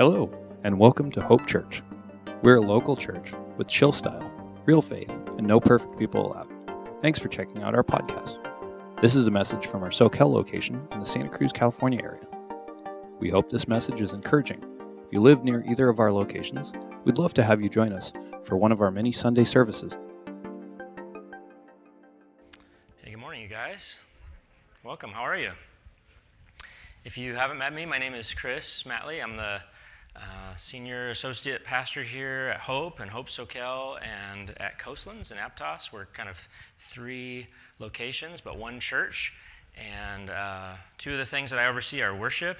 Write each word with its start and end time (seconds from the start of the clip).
Hello, 0.00 0.30
and 0.64 0.78
welcome 0.78 1.10
to 1.10 1.20
Hope 1.20 1.46
Church. 1.46 1.82
We're 2.40 2.56
a 2.56 2.60
local 2.62 2.96
church 2.96 3.34
with 3.58 3.68
chill 3.68 3.92
style, 3.92 4.32
real 4.64 4.80
faith, 4.80 5.10
and 5.36 5.46
no 5.46 5.60
perfect 5.60 5.98
people 5.98 6.26
allowed. 6.26 6.48
Thanks 7.02 7.18
for 7.18 7.28
checking 7.28 7.62
out 7.62 7.74
our 7.74 7.84
podcast. 7.84 8.38
This 9.02 9.14
is 9.14 9.26
a 9.26 9.30
message 9.30 9.66
from 9.66 9.82
our 9.82 9.90
Soquel 9.90 10.32
location 10.32 10.88
in 10.92 11.00
the 11.00 11.04
Santa 11.04 11.28
Cruz, 11.28 11.52
California 11.52 12.00
area. 12.02 12.26
We 13.18 13.28
hope 13.28 13.50
this 13.50 13.68
message 13.68 14.00
is 14.00 14.14
encouraging. 14.14 14.64
If 15.04 15.12
you 15.12 15.20
live 15.20 15.44
near 15.44 15.62
either 15.68 15.90
of 15.90 16.00
our 16.00 16.10
locations, 16.10 16.72
we'd 17.04 17.18
love 17.18 17.34
to 17.34 17.42
have 17.42 17.60
you 17.60 17.68
join 17.68 17.92
us 17.92 18.10
for 18.42 18.56
one 18.56 18.72
of 18.72 18.80
our 18.80 18.90
many 18.90 19.12
Sunday 19.12 19.44
services. 19.44 19.98
Hey, 23.02 23.10
good 23.10 23.18
morning, 23.18 23.42
you 23.42 23.48
guys. 23.48 23.96
Welcome. 24.82 25.10
How 25.10 25.24
are 25.24 25.36
you? 25.36 25.50
If 27.04 27.18
you 27.18 27.34
haven't 27.34 27.58
met 27.58 27.74
me, 27.74 27.84
my 27.84 27.98
name 27.98 28.14
is 28.14 28.32
Chris 28.32 28.84
Matley. 28.84 29.22
I'm 29.22 29.36
the 29.36 29.60
uh, 30.16 30.54
senior 30.56 31.10
associate 31.10 31.64
pastor 31.64 32.02
here 32.02 32.50
at 32.54 32.60
Hope 32.60 33.00
and 33.00 33.10
Hope 33.10 33.28
Soquel 33.28 33.98
and 34.02 34.52
at 34.58 34.78
Coastlands 34.78 35.30
and 35.30 35.38
Aptos. 35.38 35.92
We're 35.92 36.06
kind 36.06 36.28
of 36.28 36.48
three 36.78 37.46
locations, 37.78 38.40
but 38.40 38.58
one 38.58 38.80
church. 38.80 39.32
And 39.76 40.30
uh, 40.30 40.72
two 40.98 41.12
of 41.12 41.18
the 41.18 41.26
things 41.26 41.50
that 41.50 41.60
I 41.60 41.66
oversee 41.66 42.02
are 42.02 42.14
worship 42.14 42.58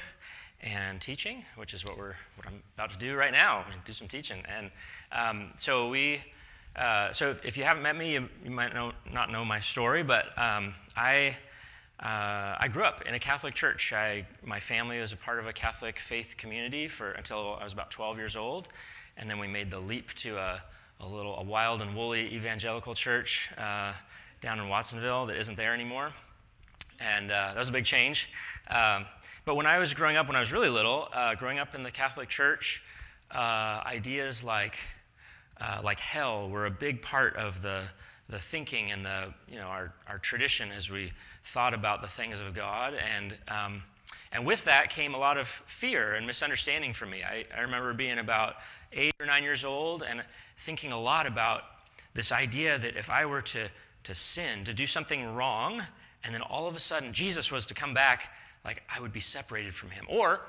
and 0.62 1.00
teaching, 1.00 1.44
which 1.56 1.74
is 1.74 1.84
what 1.84 1.98
we're 1.98 2.14
what 2.36 2.46
I'm 2.46 2.62
about 2.74 2.90
to 2.92 2.98
do 2.98 3.16
right 3.16 3.32
now, 3.32 3.64
do 3.84 3.92
some 3.92 4.08
teaching. 4.08 4.42
And 4.48 4.70
um, 5.12 5.50
so 5.56 5.88
we. 5.88 6.22
Uh, 6.76 7.12
so 7.12 7.30
if, 7.30 7.44
if, 7.44 7.56
you 7.56 7.64
haven't 7.64 7.82
met 7.82 7.96
me, 7.96 8.12
you, 8.12 8.28
you 8.44 8.50
might 8.50 8.72
know, 8.72 8.92
not 9.12 9.28
know 9.28 9.44
my 9.44 9.58
story, 9.58 10.04
but 10.04 10.26
um, 10.38 10.72
I 10.96 11.36
uh, 12.02 12.56
I 12.58 12.68
grew 12.72 12.84
up 12.84 13.02
in 13.02 13.12
a 13.12 13.18
Catholic 13.18 13.54
church. 13.54 13.92
I, 13.92 14.26
my 14.42 14.58
family 14.58 14.98
was 14.98 15.12
a 15.12 15.16
part 15.16 15.38
of 15.38 15.46
a 15.46 15.52
Catholic 15.52 15.98
faith 15.98 16.34
community 16.38 16.88
for 16.88 17.10
until 17.12 17.58
I 17.60 17.64
was 17.64 17.74
about 17.74 17.90
12 17.90 18.16
years 18.16 18.36
old, 18.36 18.68
and 19.18 19.28
then 19.28 19.38
we 19.38 19.46
made 19.46 19.70
the 19.70 19.78
leap 19.78 20.14
to 20.14 20.38
a, 20.38 20.62
a 21.00 21.06
little 21.06 21.36
a 21.36 21.42
wild 21.42 21.82
and 21.82 21.94
woolly 21.94 22.34
evangelical 22.34 22.94
church 22.94 23.50
uh, 23.58 23.92
down 24.40 24.58
in 24.58 24.68
Watsonville 24.70 25.26
that 25.26 25.36
isn't 25.36 25.56
there 25.56 25.74
anymore, 25.74 26.10
and 27.00 27.30
uh, 27.30 27.48
that 27.52 27.58
was 27.58 27.68
a 27.68 27.72
big 27.72 27.84
change. 27.84 28.30
Um, 28.68 29.04
but 29.44 29.56
when 29.56 29.66
I 29.66 29.78
was 29.78 29.92
growing 29.92 30.16
up, 30.16 30.26
when 30.26 30.36
I 30.36 30.40
was 30.40 30.52
really 30.52 30.70
little, 30.70 31.08
uh, 31.12 31.34
growing 31.34 31.58
up 31.58 31.74
in 31.74 31.82
the 31.82 31.90
Catholic 31.90 32.30
church, 32.30 32.82
uh, 33.30 33.82
ideas 33.84 34.42
like 34.42 34.78
uh, 35.60 35.82
like 35.84 36.00
hell 36.00 36.48
were 36.48 36.64
a 36.64 36.70
big 36.70 37.02
part 37.02 37.36
of 37.36 37.60
the 37.60 37.82
the 38.30 38.38
thinking 38.38 38.92
and 38.92 39.04
the 39.04 39.32
you 39.48 39.56
know 39.56 39.66
our, 39.66 39.92
our 40.08 40.18
tradition 40.18 40.70
as 40.72 40.90
we 40.90 41.12
thought 41.44 41.74
about 41.74 42.00
the 42.00 42.08
things 42.08 42.40
of 42.40 42.54
God 42.54 42.94
and 42.94 43.36
um, 43.48 43.82
and 44.32 44.46
with 44.46 44.64
that 44.64 44.90
came 44.90 45.14
a 45.14 45.18
lot 45.18 45.36
of 45.36 45.48
fear 45.48 46.14
and 46.14 46.26
misunderstanding 46.26 46.92
for 46.92 47.06
me. 47.06 47.22
I, 47.24 47.44
I 47.56 47.62
remember 47.62 47.92
being 47.92 48.18
about 48.18 48.56
eight 48.92 49.12
or 49.18 49.26
nine 49.26 49.42
years 49.42 49.64
old 49.64 50.04
and 50.04 50.22
thinking 50.58 50.92
a 50.92 51.00
lot 51.00 51.26
about 51.26 51.62
this 52.14 52.30
idea 52.30 52.78
that 52.78 52.96
if 52.96 53.10
I 53.10 53.26
were 53.26 53.42
to 53.42 53.68
to 54.02 54.14
sin, 54.14 54.64
to 54.64 54.72
do 54.72 54.86
something 54.86 55.34
wrong, 55.34 55.82
and 56.24 56.34
then 56.34 56.40
all 56.42 56.66
of 56.66 56.74
a 56.74 56.80
sudden 56.80 57.12
Jesus 57.12 57.50
was 57.50 57.66
to 57.66 57.74
come 57.74 57.92
back, 57.92 58.32
like 58.64 58.82
I 58.88 59.00
would 59.00 59.12
be 59.12 59.20
separated 59.20 59.74
from 59.74 59.90
him. 59.90 60.06
Or 60.08 60.40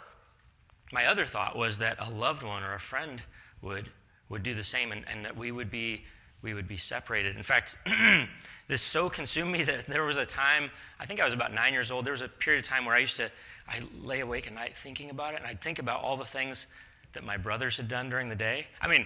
my 0.94 1.08
other 1.08 1.26
thought 1.26 1.58
was 1.58 1.78
that 1.80 1.98
a 2.00 2.10
loved 2.10 2.44
one 2.44 2.64
or 2.64 2.76
a 2.76 2.80
friend 2.80 3.22
would 3.62 3.90
would 4.30 4.44
do 4.44 4.54
the 4.54 4.64
same 4.64 4.92
and, 4.92 5.04
and 5.12 5.26
that 5.26 5.36
we 5.36 5.52
would 5.52 5.70
be 5.70 6.04
we 6.42 6.54
would 6.54 6.68
be 6.68 6.78
separated. 6.78 7.36
In 7.36 7.44
fact, 7.44 7.78
this 8.68 8.82
so 8.82 9.10
consumed 9.10 9.52
me 9.52 9.64
that 9.64 9.86
there 9.86 10.04
was 10.04 10.18
a 10.18 10.26
time, 10.26 10.72
I 11.00 11.06
think 11.06 11.20
I 11.20 11.26
was 11.26 11.34
about 11.34 11.54
nine 11.54 11.74
years 11.74 11.92
old, 11.92 12.06
there 12.06 12.14
was 12.14 12.22
a 12.22 12.28
period 12.28 12.64
of 12.64 12.70
time 12.70 12.86
where 12.86 12.96
I 12.96 13.00
used 13.00 13.18
to, 13.18 13.30
I 13.68 13.82
lay 14.02 14.22
awake 14.22 14.48
at 14.48 14.54
night 14.54 14.76
thinking 14.76 15.10
about 15.10 15.34
it, 15.34 15.38
and 15.38 15.46
I'd 15.46 15.62
think 15.62 15.80
about 15.80 16.02
all 16.02 16.18
the 16.18 16.26
things 16.26 16.68
that 17.14 17.24
my 17.24 17.38
brothers 17.38 17.78
had 17.78 17.88
done 17.88 18.10
during 18.10 18.30
the 18.30 18.36
day. 18.36 18.66
I 18.82 18.88
mean, 18.88 19.06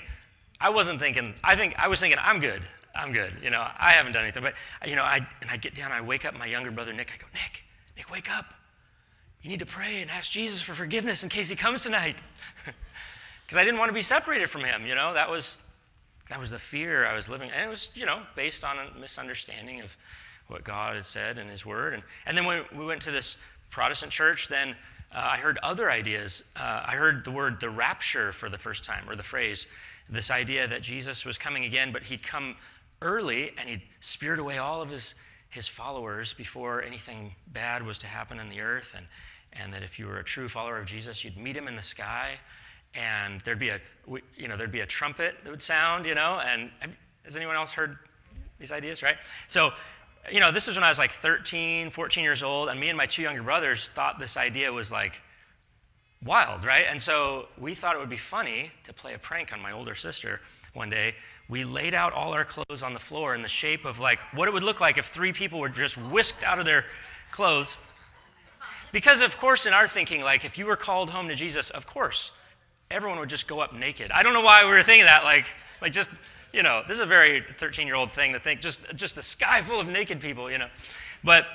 I 0.61 0.69
wasn't 0.69 0.99
thinking, 0.99 1.33
I 1.43 1.55
think, 1.55 1.75
I 1.77 1.87
was 1.87 1.99
thinking, 1.99 2.19
I'm 2.21 2.39
good, 2.39 2.61
I'm 2.95 3.11
good, 3.11 3.33
you 3.43 3.49
know, 3.49 3.67
I 3.77 3.91
haven't 3.91 4.13
done 4.13 4.23
anything. 4.23 4.43
But, 4.43 4.53
you 4.87 4.95
know, 4.95 5.03
I, 5.03 5.17
and 5.41 5.49
I'd 5.49 5.61
get 5.61 5.75
down, 5.75 5.91
I 5.91 6.01
wake 6.01 6.25
up 6.25 6.37
my 6.37 6.45
younger 6.45 6.71
brother, 6.71 6.93
Nick, 6.93 7.11
I 7.13 7.17
go, 7.17 7.27
Nick, 7.33 7.63
Nick, 7.97 8.09
wake 8.11 8.31
up. 8.31 8.53
You 9.41 9.49
need 9.49 9.59
to 9.59 9.65
pray 9.65 10.01
and 10.01 10.09
ask 10.09 10.31
Jesus 10.31 10.61
for 10.61 10.73
forgiveness 10.73 11.23
in 11.23 11.29
case 11.29 11.49
he 11.49 11.55
comes 11.55 11.83
tonight. 11.83 12.17
Because 13.45 13.59
I 13.59 13.63
didn't 13.63 13.79
want 13.79 13.89
to 13.89 13.93
be 13.93 14.01
separated 14.01 14.49
from 14.49 14.63
him, 14.63 14.87
you 14.87 14.95
know, 14.95 15.13
that 15.13 15.29
was, 15.29 15.57
that 16.29 16.39
was 16.39 16.49
the 16.49 16.59
fear 16.59 17.05
I 17.05 17.13
was 17.13 17.29
living, 17.29 17.51
and 17.51 17.63
it 17.63 17.69
was, 17.69 17.89
you 17.95 18.05
know, 18.05 18.21
based 18.35 18.63
on 18.63 18.77
a 18.79 18.99
misunderstanding 18.99 19.81
of 19.81 19.95
what 20.47 20.63
God 20.63 20.95
had 20.95 21.05
said 21.05 21.37
in 21.37 21.47
His 21.47 21.65
Word. 21.65 21.93
And, 21.93 22.03
and 22.25 22.37
then 22.37 22.45
when 22.45 22.63
we 22.75 22.85
went 22.85 23.01
to 23.03 23.11
this 23.11 23.37
Protestant 23.69 24.11
church, 24.11 24.47
then 24.47 24.75
uh, 25.13 25.29
I 25.31 25.37
heard 25.37 25.59
other 25.61 25.91
ideas. 25.91 26.43
Uh, 26.55 26.83
I 26.85 26.95
heard 26.95 27.25
the 27.25 27.31
word 27.31 27.59
the 27.59 27.69
rapture 27.69 28.31
for 28.31 28.49
the 28.49 28.57
first 28.57 28.83
time, 28.83 29.07
or 29.07 29.15
the 29.15 29.23
phrase, 29.23 29.67
this 30.09 30.31
idea 30.31 30.67
that 30.67 30.81
Jesus 30.81 31.25
was 31.25 31.37
coming 31.37 31.65
again, 31.65 31.91
but 31.91 32.01
He'd 32.03 32.23
come 32.23 32.55
early 33.01 33.51
and 33.57 33.69
He'd 33.69 33.83
spirit 33.99 34.39
away 34.39 34.57
all 34.57 34.81
of 34.81 34.89
His, 34.89 35.13
his 35.49 35.67
followers 35.67 36.33
before 36.33 36.83
anything 36.83 37.35
bad 37.47 37.85
was 37.85 37.97
to 37.99 38.07
happen 38.07 38.39
on 38.39 38.49
the 38.49 38.61
earth, 38.61 38.93
and, 38.95 39.05
and 39.53 39.71
that 39.73 39.83
if 39.83 39.99
you 39.99 40.07
were 40.07 40.17
a 40.17 40.23
true 40.23 40.47
follower 40.47 40.77
of 40.77 40.87
Jesus, 40.87 41.23
you'd 41.23 41.37
meet 41.37 41.55
Him 41.55 41.67
in 41.67 41.75
the 41.75 41.83
sky 41.83 42.31
and 42.95 43.41
there'd 43.41 43.59
be 43.59 43.69
a 43.69 43.79
you 44.37 44.47
know 44.47 44.55
there'd 44.55 44.71
be 44.71 44.81
a 44.81 44.85
trumpet 44.85 45.35
that 45.43 45.49
would 45.49 45.61
sound 45.61 46.05
you 46.05 46.15
know 46.15 46.39
and 46.45 46.69
has 47.23 47.35
anyone 47.35 47.55
else 47.55 47.71
heard 47.71 47.97
these 48.59 48.71
ideas 48.71 49.03
right? 49.03 49.17
So 49.47 49.71
you 50.31 50.39
know 50.39 50.51
this 50.51 50.65
was 50.65 50.75
when 50.75 50.83
i 50.83 50.89
was 50.89 50.97
like 50.97 51.11
13 51.11 51.89
14 51.91 52.23
years 52.23 52.41
old 52.41 52.69
and 52.69 52.79
me 52.79 52.89
and 52.89 52.97
my 52.97 53.05
two 53.05 53.21
younger 53.21 53.43
brothers 53.43 53.89
thought 53.89 54.19
this 54.19 54.37
idea 54.37 54.71
was 54.71 54.91
like 54.91 55.21
wild 56.23 56.63
right? 56.63 56.85
And 56.89 57.01
so 57.01 57.47
we 57.59 57.75
thought 57.75 57.95
it 57.95 57.99
would 57.99 58.09
be 58.09 58.17
funny 58.17 58.71
to 58.83 58.93
play 58.93 59.13
a 59.13 59.19
prank 59.19 59.53
on 59.53 59.59
my 59.61 59.71
older 59.71 59.95
sister 59.95 60.41
one 60.73 60.89
day. 60.89 61.15
We 61.47 61.63
laid 61.63 61.93
out 61.93 62.11
all 62.13 62.33
our 62.33 62.45
clothes 62.45 62.81
on 62.81 62.93
the 62.93 62.99
floor 62.99 63.35
in 63.35 63.41
the 63.41 63.47
shape 63.47 63.85
of 63.85 63.99
like 63.99 64.19
what 64.33 64.47
it 64.47 64.53
would 64.53 64.63
look 64.63 64.81
like 64.81 64.97
if 64.97 65.05
three 65.05 65.31
people 65.31 65.59
were 65.59 65.69
just 65.69 65.97
whisked 65.97 66.43
out 66.43 66.57
of 66.57 66.65
their 66.65 66.85
clothes. 67.31 67.77
Because 68.91 69.21
of 69.21 69.37
course 69.37 69.65
in 69.65 69.73
our 69.73 69.87
thinking 69.87 70.21
like 70.21 70.45
if 70.45 70.57
you 70.57 70.65
were 70.65 70.77
called 70.77 71.09
home 71.09 71.27
to 71.27 71.35
jesus 71.35 71.69
of 71.69 71.85
course 71.85 72.31
everyone 72.91 73.19
would 73.19 73.29
just 73.29 73.47
go 73.47 73.59
up 73.59 73.73
naked. 73.73 74.11
I 74.11 74.23
don't 74.23 74.33
know 74.33 74.41
why 74.41 74.63
we 74.63 74.71
were 74.71 74.83
thinking 74.83 75.05
that, 75.05 75.23
like, 75.23 75.45
like 75.81 75.91
just, 75.91 76.09
you 76.53 76.63
know, 76.63 76.83
this 76.87 76.95
is 76.95 77.01
a 77.01 77.05
very 77.05 77.43
13 77.57 77.87
year 77.87 77.95
old 77.95 78.11
thing 78.11 78.33
to 78.33 78.39
think, 78.39 78.61
just, 78.61 78.93
just 78.95 79.17
a 79.17 79.21
sky 79.21 79.61
full 79.61 79.79
of 79.79 79.87
naked 79.87 80.19
people, 80.19 80.51
you 80.51 80.57
know. 80.57 80.69
But 81.23 81.47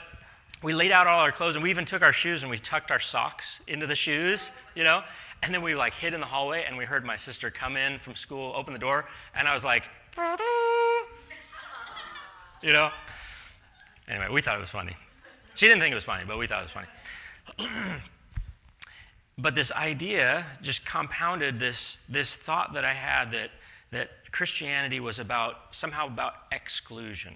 we 0.63 0.75
laid 0.75 0.93
out 0.93 1.07
all 1.07 1.21
our 1.21 1.33
clothes 1.33 1.55
and 1.55 1.63
we 1.63 1.71
even 1.71 1.85
took 1.85 2.03
our 2.03 2.13
shoes 2.13 2.43
and 2.43 2.51
we 2.51 2.59
tucked 2.59 2.91
our 2.91 3.01
socks 3.01 3.61
into 3.67 3.87
the 3.87 3.95
shoes, 3.95 4.51
you 4.75 4.85
know. 4.85 5.03
And 5.43 5.55
then 5.55 5.63
we 5.63 5.75
like 5.75 5.95
hid 5.95 6.13
in 6.13 6.21
the 6.21 6.27
hallway 6.27 6.65
and 6.67 6.77
we 6.77 6.85
heard 6.85 7.05
my 7.05 7.17
sister 7.17 7.51
come 7.51 7.77
in 7.77 7.99
from 7.99 8.15
school, 8.15 8.53
open 8.55 8.75
the 8.75 8.79
door, 8.79 9.07
and 9.35 9.49
I 9.49 9.55
was 9.55 9.65
like, 9.65 9.85
you 12.63 12.73
know. 12.73 12.91
Anyway, 14.07 14.27
we 14.31 14.43
thought 14.43 14.57
it 14.57 14.61
was 14.61 14.69
funny. 14.69 14.97
She 15.55 15.67
didn't 15.67 15.81
think 15.81 15.93
it 15.93 15.95
was 15.95 16.05
funny, 16.05 16.25
but 16.27 16.37
we 16.37 16.47
thought 16.47 16.63
it 16.63 16.75
was 16.75 17.67
funny. 17.67 18.01
But 19.41 19.55
this 19.55 19.73
idea 19.73 20.45
just 20.61 20.85
compounded 20.85 21.59
this, 21.59 21.99
this 22.09 22.37
thought 22.37 22.75
that 22.75 22.85
I 22.85 22.93
had 22.93 23.31
that, 23.31 23.51
that 23.91 24.11
Christianity 24.33 25.01
was 25.01 25.19
about 25.19 25.75
somehow 25.75 26.07
about 26.07 26.35
exclusion 26.53 27.35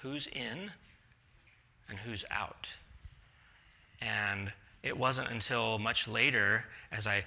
who's 0.00 0.28
in 0.28 0.70
and 1.88 1.98
who's 1.98 2.24
out. 2.30 2.68
And 4.00 4.52
it 4.82 4.96
wasn't 4.96 5.28
until 5.30 5.78
much 5.78 6.06
later, 6.06 6.64
as 6.92 7.06
I 7.06 7.24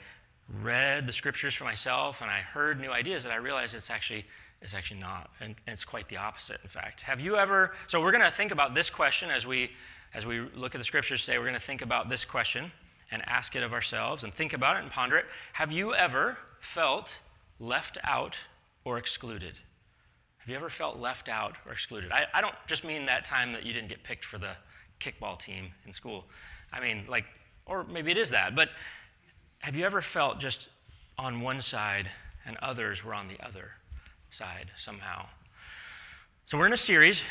read 0.62 1.06
the 1.06 1.14
scriptures 1.14 1.54
for 1.54 1.66
myself 1.66 2.22
and 2.22 2.32
I 2.32 2.40
heard 2.40 2.80
new 2.80 2.92
ideas, 2.92 3.24
that 3.24 3.34
I 3.34 3.38
realized 3.38 3.76
it's 3.76 3.90
actually 3.90 4.26
it's 4.62 4.74
actually 4.74 5.02
not, 5.02 5.30
and 5.42 5.56
it's 5.68 5.84
quite 5.84 6.08
the 6.08 6.16
opposite. 6.16 6.58
In 6.64 6.70
fact, 6.70 7.02
have 7.02 7.20
you 7.20 7.36
ever? 7.36 7.74
So 7.88 8.02
we're 8.02 8.14
going 8.14 8.24
to 8.24 8.32
think 8.32 8.54
about 8.54 8.74
this 8.74 8.90
question 8.90 9.30
as 9.30 9.46
we 9.46 9.72
as 10.14 10.26
we 10.26 10.40
look 10.56 10.74
at 10.74 10.78
the 10.78 10.86
scriptures 10.86 11.26
today. 11.26 11.38
We're 11.38 11.44
going 11.44 11.54
to 11.56 11.60
think 11.60 11.82
about 11.82 12.10
this 12.10 12.24
question 12.24 12.72
and 13.14 13.22
ask 13.28 13.56
it 13.56 13.62
of 13.62 13.74
ourselves 13.74 14.24
and 14.24 14.34
think 14.34 14.54
about 14.54 14.76
it 14.76 14.82
and 14.82 14.92
ponder 14.92 15.16
it. 15.18 15.26
Have 15.54 15.72
you 15.72 15.94
ever 15.94 16.36
felt 16.60 17.20
left 17.60 18.00
out 18.04 18.36
or 18.86 18.98
excluded? 18.98 19.54
Have 20.40 20.50
you 20.50 20.56
ever 20.56 20.68
felt 20.68 20.98
left 20.98 21.30
out 21.30 21.56
or 21.68 21.72
excluded? 21.72 22.12
I, 22.12 22.26
I 22.34 22.42
don't 22.42 22.56
just 22.66 22.84
mean 22.84 23.06
that 23.06 23.24
time 23.24 23.54
that 23.54 23.64
you 23.66 23.72
didn't 23.72 23.90
get 23.90 24.04
picked 24.04 24.26
for 24.26 24.40
the 24.40 24.54
kickball 25.00 25.38
team 25.38 25.68
in 25.86 25.94
school. 25.94 26.26
I 26.74 26.80
mean, 26.80 27.06
like, 27.08 27.26
or 27.68 27.84
maybe 27.84 28.10
it 28.10 28.18
is 28.18 28.32
that, 28.32 28.56
but 28.56 28.70
have 29.60 29.76
you 29.76 29.86
ever 29.86 30.02
felt 30.02 30.40
just 30.40 30.70
on 31.20 31.40
one 31.40 31.62
side 31.62 32.10
and 32.48 32.58
others 32.64 33.06
were 33.06 33.14
on 33.14 33.28
the 33.28 33.40
other 33.46 33.72
side 34.32 34.72
somehow? 34.76 35.28
So 36.48 36.58
we're 36.58 36.66
in 36.66 36.74
a 36.74 36.78
series 36.78 37.22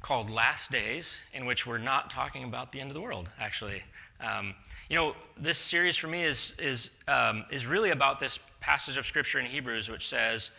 called 0.00 0.30
Last 0.30 0.70
Days, 0.70 1.20
in 1.34 1.44
which 1.44 1.66
we're 1.66 1.78
not 1.78 2.10
talking 2.10 2.44
about 2.44 2.72
the 2.72 2.80
end 2.80 2.90
of 2.90 2.94
the 2.94 3.00
world, 3.00 3.28
actually. 3.40 3.82
Um, 4.20 4.54
you 4.88 4.96
know, 4.96 5.14
this 5.36 5.58
series 5.58 5.96
for 5.96 6.06
me 6.06 6.24
is, 6.24 6.54
is, 6.58 6.90
um, 7.08 7.44
is 7.50 7.66
really 7.66 7.90
about 7.90 8.20
this 8.20 8.38
passage 8.60 8.96
of 8.96 9.06
Scripture 9.06 9.38
in 9.38 9.46
Hebrews, 9.46 9.88
which 9.88 10.08
says, 10.08 10.50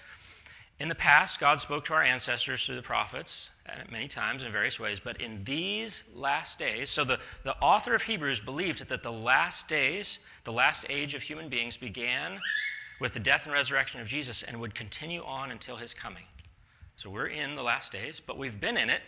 In 0.80 0.88
the 0.88 0.96
past, 0.96 1.40
God 1.40 1.60
spoke 1.60 1.86
to 1.86 1.94
our 1.94 2.04
ancestors 2.04 2.66
through 2.66 2.76
the 2.76 2.82
prophets 2.82 3.50
many 3.92 4.08
times 4.08 4.44
in 4.44 4.52
various 4.52 4.80
ways, 4.80 5.00
but 5.00 5.22
in 5.22 5.44
these 5.44 6.04
last 6.16 6.60
days, 6.60 6.90
so 6.90 7.04
the, 7.04 7.20
the 7.44 7.56
author 7.58 7.94
of 7.94 8.02
Hebrews 8.02 8.40
believed 8.40 8.88
that 8.88 9.04
the 9.04 9.12
last 9.12 9.68
days, 9.68 10.20
the 10.44 10.52
last 10.52 10.86
age 10.90 11.14
of 11.16 11.22
human 11.22 11.50
beings 11.50 11.78
began 11.78 12.40
with 13.00 13.14
the 13.14 13.20
death 13.20 13.46
and 13.46 13.54
resurrection 13.54 14.02
of 14.02 14.08
Jesus 14.08 14.44
and 14.44 14.60
would 14.60 14.76
continue 14.76 15.24
on 15.24 15.52
until 15.52 15.76
his 15.76 15.94
coming. 15.94 16.24
So 16.96 17.10
we're 17.10 17.28
in 17.28 17.56
the 17.56 17.64
last 17.64 17.92
days, 17.92 18.20
but 18.20 18.38
we've 18.38 18.60
been 18.60 18.78
in 18.78 18.90
it 18.90 19.02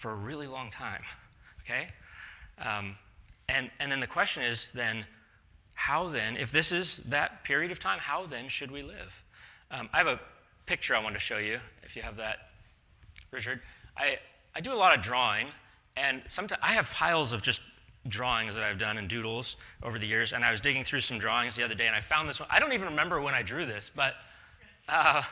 for 0.00 0.12
a 0.12 0.16
really 0.16 0.46
long 0.46 0.70
time. 0.70 1.02
Okay? 1.60 1.88
Um, 2.58 2.96
and, 3.50 3.70
and 3.80 3.92
then 3.92 4.00
the 4.00 4.06
question 4.06 4.42
is 4.42 4.68
then, 4.72 5.04
how 5.74 6.08
then, 6.08 6.38
if 6.38 6.50
this 6.50 6.72
is 6.72 6.98
that 7.08 7.44
period 7.44 7.70
of 7.70 7.78
time, 7.78 7.98
how 7.98 8.24
then 8.24 8.48
should 8.48 8.70
we 8.70 8.80
live? 8.80 9.22
Um, 9.70 9.90
I 9.92 9.98
have 9.98 10.06
a 10.06 10.18
picture 10.64 10.96
I 10.96 11.02
want 11.02 11.14
to 11.16 11.20
show 11.20 11.36
you, 11.36 11.58
if 11.82 11.94
you 11.94 12.00
have 12.00 12.16
that, 12.16 12.48
Richard. 13.30 13.60
I, 13.94 14.18
I 14.54 14.62
do 14.62 14.72
a 14.72 14.74
lot 14.74 14.96
of 14.96 15.04
drawing, 15.04 15.48
and 15.98 16.22
sometimes 16.28 16.60
I 16.62 16.72
have 16.72 16.88
piles 16.90 17.34
of 17.34 17.42
just 17.42 17.60
drawings 18.08 18.54
that 18.54 18.64
I've 18.64 18.78
done 18.78 18.96
and 18.96 19.06
doodles 19.06 19.56
over 19.82 19.98
the 19.98 20.06
years, 20.06 20.32
and 20.32 20.42
I 20.42 20.50
was 20.50 20.62
digging 20.62 20.82
through 20.82 21.00
some 21.00 21.18
drawings 21.18 21.56
the 21.56 21.62
other 21.62 21.74
day, 21.74 21.88
and 21.88 21.94
I 21.94 22.00
found 22.00 22.26
this 22.26 22.40
one. 22.40 22.48
I 22.50 22.58
don't 22.58 22.72
even 22.72 22.88
remember 22.88 23.20
when 23.20 23.34
I 23.34 23.42
drew 23.42 23.66
this, 23.66 23.90
but 23.94 24.14
uh, 24.88 25.22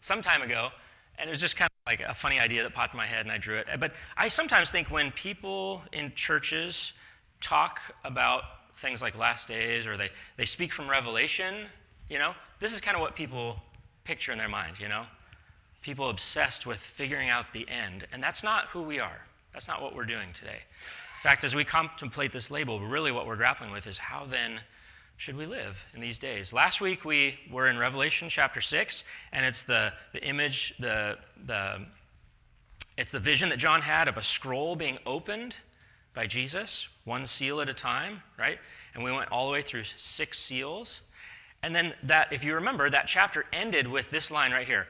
some 0.00 0.22
time 0.22 0.40
ago, 0.40 0.70
and 1.18 1.28
it 1.28 1.30
was 1.30 1.40
just 1.40 1.56
kind 1.56 1.68
of 1.68 1.90
like 1.90 2.00
a 2.00 2.14
funny 2.14 2.40
idea 2.40 2.62
that 2.62 2.74
popped 2.74 2.94
in 2.94 2.98
my 2.98 3.06
head, 3.06 3.20
and 3.20 3.32
I 3.32 3.38
drew 3.38 3.56
it. 3.56 3.66
But 3.78 3.92
I 4.16 4.28
sometimes 4.28 4.70
think 4.70 4.90
when 4.90 5.12
people 5.12 5.82
in 5.92 6.12
churches 6.14 6.92
talk 7.40 7.80
about 8.04 8.42
things 8.76 9.00
like 9.00 9.16
last 9.16 9.48
days 9.48 9.86
or 9.86 9.96
they, 9.96 10.10
they 10.36 10.44
speak 10.44 10.72
from 10.72 10.88
Revelation, 10.88 11.66
you 12.08 12.18
know, 12.18 12.34
this 12.60 12.74
is 12.74 12.80
kind 12.80 12.96
of 12.96 13.00
what 13.00 13.14
people 13.14 13.56
picture 14.04 14.32
in 14.32 14.38
their 14.38 14.48
mind, 14.48 14.78
you 14.78 14.88
know? 14.88 15.04
People 15.82 16.10
obsessed 16.10 16.66
with 16.66 16.78
figuring 16.78 17.28
out 17.28 17.46
the 17.52 17.66
end. 17.68 18.06
And 18.12 18.22
that's 18.22 18.42
not 18.42 18.66
who 18.66 18.82
we 18.82 18.98
are. 18.98 19.20
That's 19.52 19.68
not 19.68 19.80
what 19.80 19.94
we're 19.94 20.04
doing 20.04 20.28
today. 20.34 20.58
In 20.58 21.22
fact, 21.22 21.44
as 21.44 21.54
we 21.54 21.64
contemplate 21.64 22.32
this 22.32 22.50
label, 22.50 22.80
really 22.80 23.12
what 23.12 23.26
we're 23.26 23.36
grappling 23.36 23.70
with 23.70 23.86
is 23.86 23.98
how 23.98 24.26
then 24.26 24.60
should 25.16 25.36
we 25.36 25.46
live 25.46 25.82
in 25.94 26.00
these 26.00 26.18
days? 26.18 26.52
Last 26.52 26.80
week 26.80 27.04
we 27.04 27.38
were 27.50 27.68
in 27.68 27.78
Revelation 27.78 28.28
chapter 28.28 28.60
6, 28.60 29.04
and 29.32 29.46
it's 29.46 29.62
the, 29.62 29.92
the 30.12 30.22
image, 30.22 30.74
the, 30.78 31.18
the, 31.46 31.80
it's 32.98 33.12
the 33.12 33.20
vision 33.20 33.48
that 33.48 33.58
John 33.58 33.80
had 33.80 34.08
of 34.08 34.18
a 34.18 34.22
scroll 34.22 34.76
being 34.76 34.98
opened 35.06 35.54
by 36.12 36.26
Jesus, 36.26 36.88
one 37.04 37.26
seal 37.26 37.60
at 37.60 37.68
a 37.68 37.74
time, 37.74 38.22
right? 38.38 38.58
And 38.94 39.02
we 39.02 39.10
went 39.10 39.32
all 39.32 39.46
the 39.46 39.52
way 39.52 39.62
through 39.62 39.84
six 39.84 40.38
seals. 40.38 41.02
And 41.62 41.74
then 41.74 41.94
that, 42.02 42.32
if 42.32 42.44
you 42.44 42.54
remember, 42.54 42.90
that 42.90 43.06
chapter 43.06 43.46
ended 43.52 43.88
with 43.88 44.10
this 44.10 44.30
line 44.30 44.52
right 44.52 44.66
here 44.66 44.86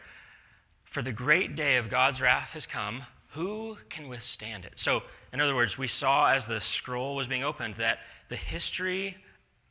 For 0.84 1.02
the 1.02 1.12
great 1.12 1.54
day 1.54 1.76
of 1.76 1.88
God's 1.88 2.20
wrath 2.20 2.50
has 2.52 2.66
come, 2.66 3.02
who 3.30 3.76
can 3.90 4.08
withstand 4.08 4.64
it? 4.64 4.72
So, 4.76 5.02
in 5.32 5.40
other 5.40 5.54
words, 5.54 5.76
we 5.76 5.86
saw 5.86 6.30
as 6.30 6.46
the 6.46 6.60
scroll 6.60 7.14
was 7.14 7.28
being 7.28 7.44
opened 7.44 7.74
that 7.76 7.98
the 8.28 8.36
history 8.36 9.16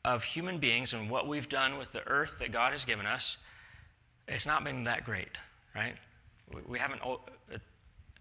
of 0.05 0.23
human 0.23 0.59
beings 0.59 0.93
and 0.93 1.09
what 1.09 1.27
we've 1.27 1.49
done 1.49 1.79
with 1.79 1.91
the 1.91 2.07
earth 2.07 2.37
that 2.37 2.51
God 2.51 2.71
has 2.71 2.85
given 2.85 3.07
us, 3.07 3.37
it's 4.27 4.45
not 4.45 4.63
been 4.63 4.83
that 4.83 5.03
great, 5.03 5.37
right? 5.75 5.95
We 6.67 6.77
haven't, 6.77 7.01
it 7.49 7.59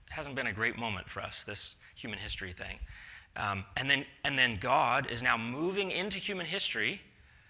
hasn't 0.08 0.34
been 0.34 0.46
a 0.46 0.52
great 0.52 0.78
moment 0.78 1.08
for 1.10 1.20
us, 1.20 1.44
this 1.44 1.76
human 1.94 2.18
history 2.18 2.54
thing. 2.54 2.78
Um, 3.36 3.66
and, 3.76 3.90
then, 3.90 4.06
and 4.24 4.38
then 4.38 4.58
God 4.60 5.10
is 5.10 5.22
now 5.22 5.36
moving 5.36 5.90
into 5.90 6.18
human 6.18 6.46
history 6.46 7.02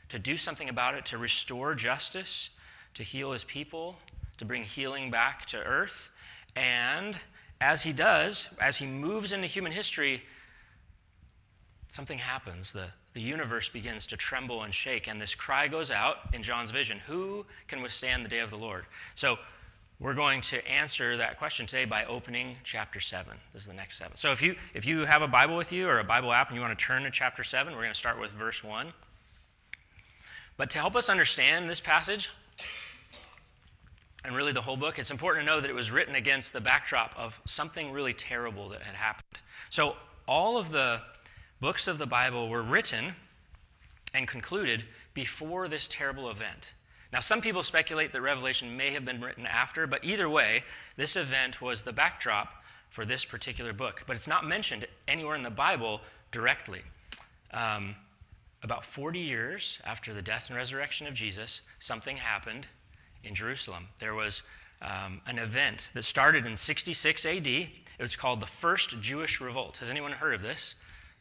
to 0.09 0.19
do 0.19 0.37
something 0.37 0.69
about 0.69 0.97
it, 0.97 1.07
to 1.07 1.19
restore 1.19 1.77
justice, 1.77 2.51
to 2.95 3.05
heal 3.05 3.31
his 3.31 3.45
people, 3.45 3.97
to 4.39 4.45
bring 4.45 4.65
healing 4.65 5.13
back 5.13 5.47
to 5.47 5.59
earth. 5.59 6.11
And 6.57 7.17
as 7.61 7.85
he 7.85 7.93
does, 7.93 8.53
as 8.61 8.77
he 8.77 8.87
moves 8.87 9.33
into 9.33 9.47
human 9.47 9.71
history, 9.71 10.25
something 11.89 12.19
happens. 12.19 12.73
The, 12.73 12.89
the 13.15 13.21
universe 13.21 13.69
begins 13.69 14.07
to 14.09 14.17
tremble 14.17 14.65
and 14.65 14.75
shake, 14.75 15.07
and 15.07 15.21
this 15.21 15.35
cry 15.35 15.69
goes 15.69 15.91
out 15.91 16.19
in 16.33 16.43
John's 16.43 16.73
vision 16.73 16.99
Who 17.07 17.47
can 17.69 17.81
withstand 17.81 18.25
the 18.25 18.29
day 18.29 18.41
of 18.41 18.51
the 18.51 18.59
Lord? 18.59 18.85
So 19.15 19.39
we're 20.01 20.15
going 20.15 20.41
to 20.43 20.67
answer 20.69 21.17
that 21.17 21.39
question 21.39 21.67
today 21.67 21.85
by 21.85 22.05
opening 22.07 22.57
chapter 22.65 22.99
7. 22.99 23.33
This 23.53 23.63
is 23.63 23.69
the 23.69 23.75
next 23.75 23.97
seven. 23.97 24.17
So 24.17 24.33
if 24.33 24.43
you 24.43 24.57
if 24.75 24.85
you 24.85 25.05
have 25.05 25.23
a 25.23 25.29
Bible 25.29 25.57
with 25.57 25.73
you 25.73 25.89
or 25.89 26.01
a 26.01 26.05
Bible 26.05 26.33
app 26.33 26.49
and 26.49 26.57
you 26.57 26.61
want 26.61 26.77
to 26.77 26.85
turn 26.85 27.05
to 27.05 27.11
chapter 27.11 27.45
7, 27.45 27.73
we're 27.73 27.81
going 27.81 27.93
to 27.93 27.99
start 27.99 28.21
with 28.21 28.33
verse 28.33 28.65
1. 28.65 28.93
But 30.57 30.71
to 30.71 30.79
help 30.79 30.97
us 30.97 31.09
understand 31.09 31.71
this 31.71 31.81
passage 31.81 32.31
and 34.25 34.35
really 34.35 34.53
the 34.53 34.61
whole 34.61 34.77
book, 34.77 34.99
it's 34.99 35.13
important 35.13 35.47
to 35.47 35.53
know 35.53 35.61
that 35.61 35.71
it 35.71 35.75
was 35.75 35.93
written 35.93 36.17
against 36.17 36.53
the 36.53 36.61
backdrop 36.61 37.15
of 37.17 37.41
something 37.47 37.93
really 37.93 38.15
terrible 38.15 38.69
that 38.71 38.83
had 38.83 38.97
happened. 38.97 39.39
So 39.71 39.97
all 40.27 40.59
of 40.59 40.71
the 40.71 41.01
books 41.65 41.89
of 41.89 41.97
the 41.97 42.05
Bible 42.05 42.51
were 42.51 42.61
written 42.61 43.15
and 44.13 44.29
concluded 44.29 44.85
before 45.15 45.67
this 45.67 45.89
terrible 45.89 46.29
event. 46.29 46.75
Now, 47.11 47.21
some 47.21 47.41
people 47.41 47.63
speculate 47.63 48.13
that 48.13 48.21
Revelation 48.21 48.77
may 48.77 48.91
have 48.91 49.07
been 49.07 49.19
written 49.19 49.47
after, 49.47 49.87
but 49.87 50.05
either 50.05 50.29
way, 50.29 50.63
this 50.99 51.17
event 51.17 51.63
was 51.63 51.81
the 51.81 51.91
backdrop 51.91 52.63
for 52.91 53.07
this 53.07 53.25
particular 53.25 53.73
book. 53.73 54.05
But 54.07 54.15
it's 54.15 54.27
not 54.27 54.47
mentioned 54.47 54.87
anywhere 55.09 55.37
in 55.37 55.43
the 55.43 55.49
Bible 55.49 56.03
directly. 56.33 56.83
Um, 57.55 57.97
about 58.63 58.85
40 58.85 59.19
years 59.19 59.79
after 59.87 60.13
the 60.13 60.21
death 60.21 60.49
and 60.49 60.59
resurrection 60.59 61.07
of 61.07 61.15
Jesus, 61.15 61.63
something 61.79 62.19
happened 62.19 62.67
in 63.23 63.35
Jerusalem. 63.35 63.89
There 63.99 64.15
was 64.15 64.43
um, 64.83 65.23
an 65.27 65.39
event 65.39 65.93
that 65.95 66.03
started 66.03 66.45
in 66.45 66.59
66 66.59 67.25
AD. 67.25 67.47
It 67.47 67.71
was 67.99 68.17
called 68.17 68.43
the 68.43 68.47
First 68.47 69.01
Jewish 69.01 69.41
Revolt. 69.41 69.79
Has 69.79 69.89
anyone 69.89 70.13
heard 70.13 70.35
of 70.35 70.43
this? 70.43 70.75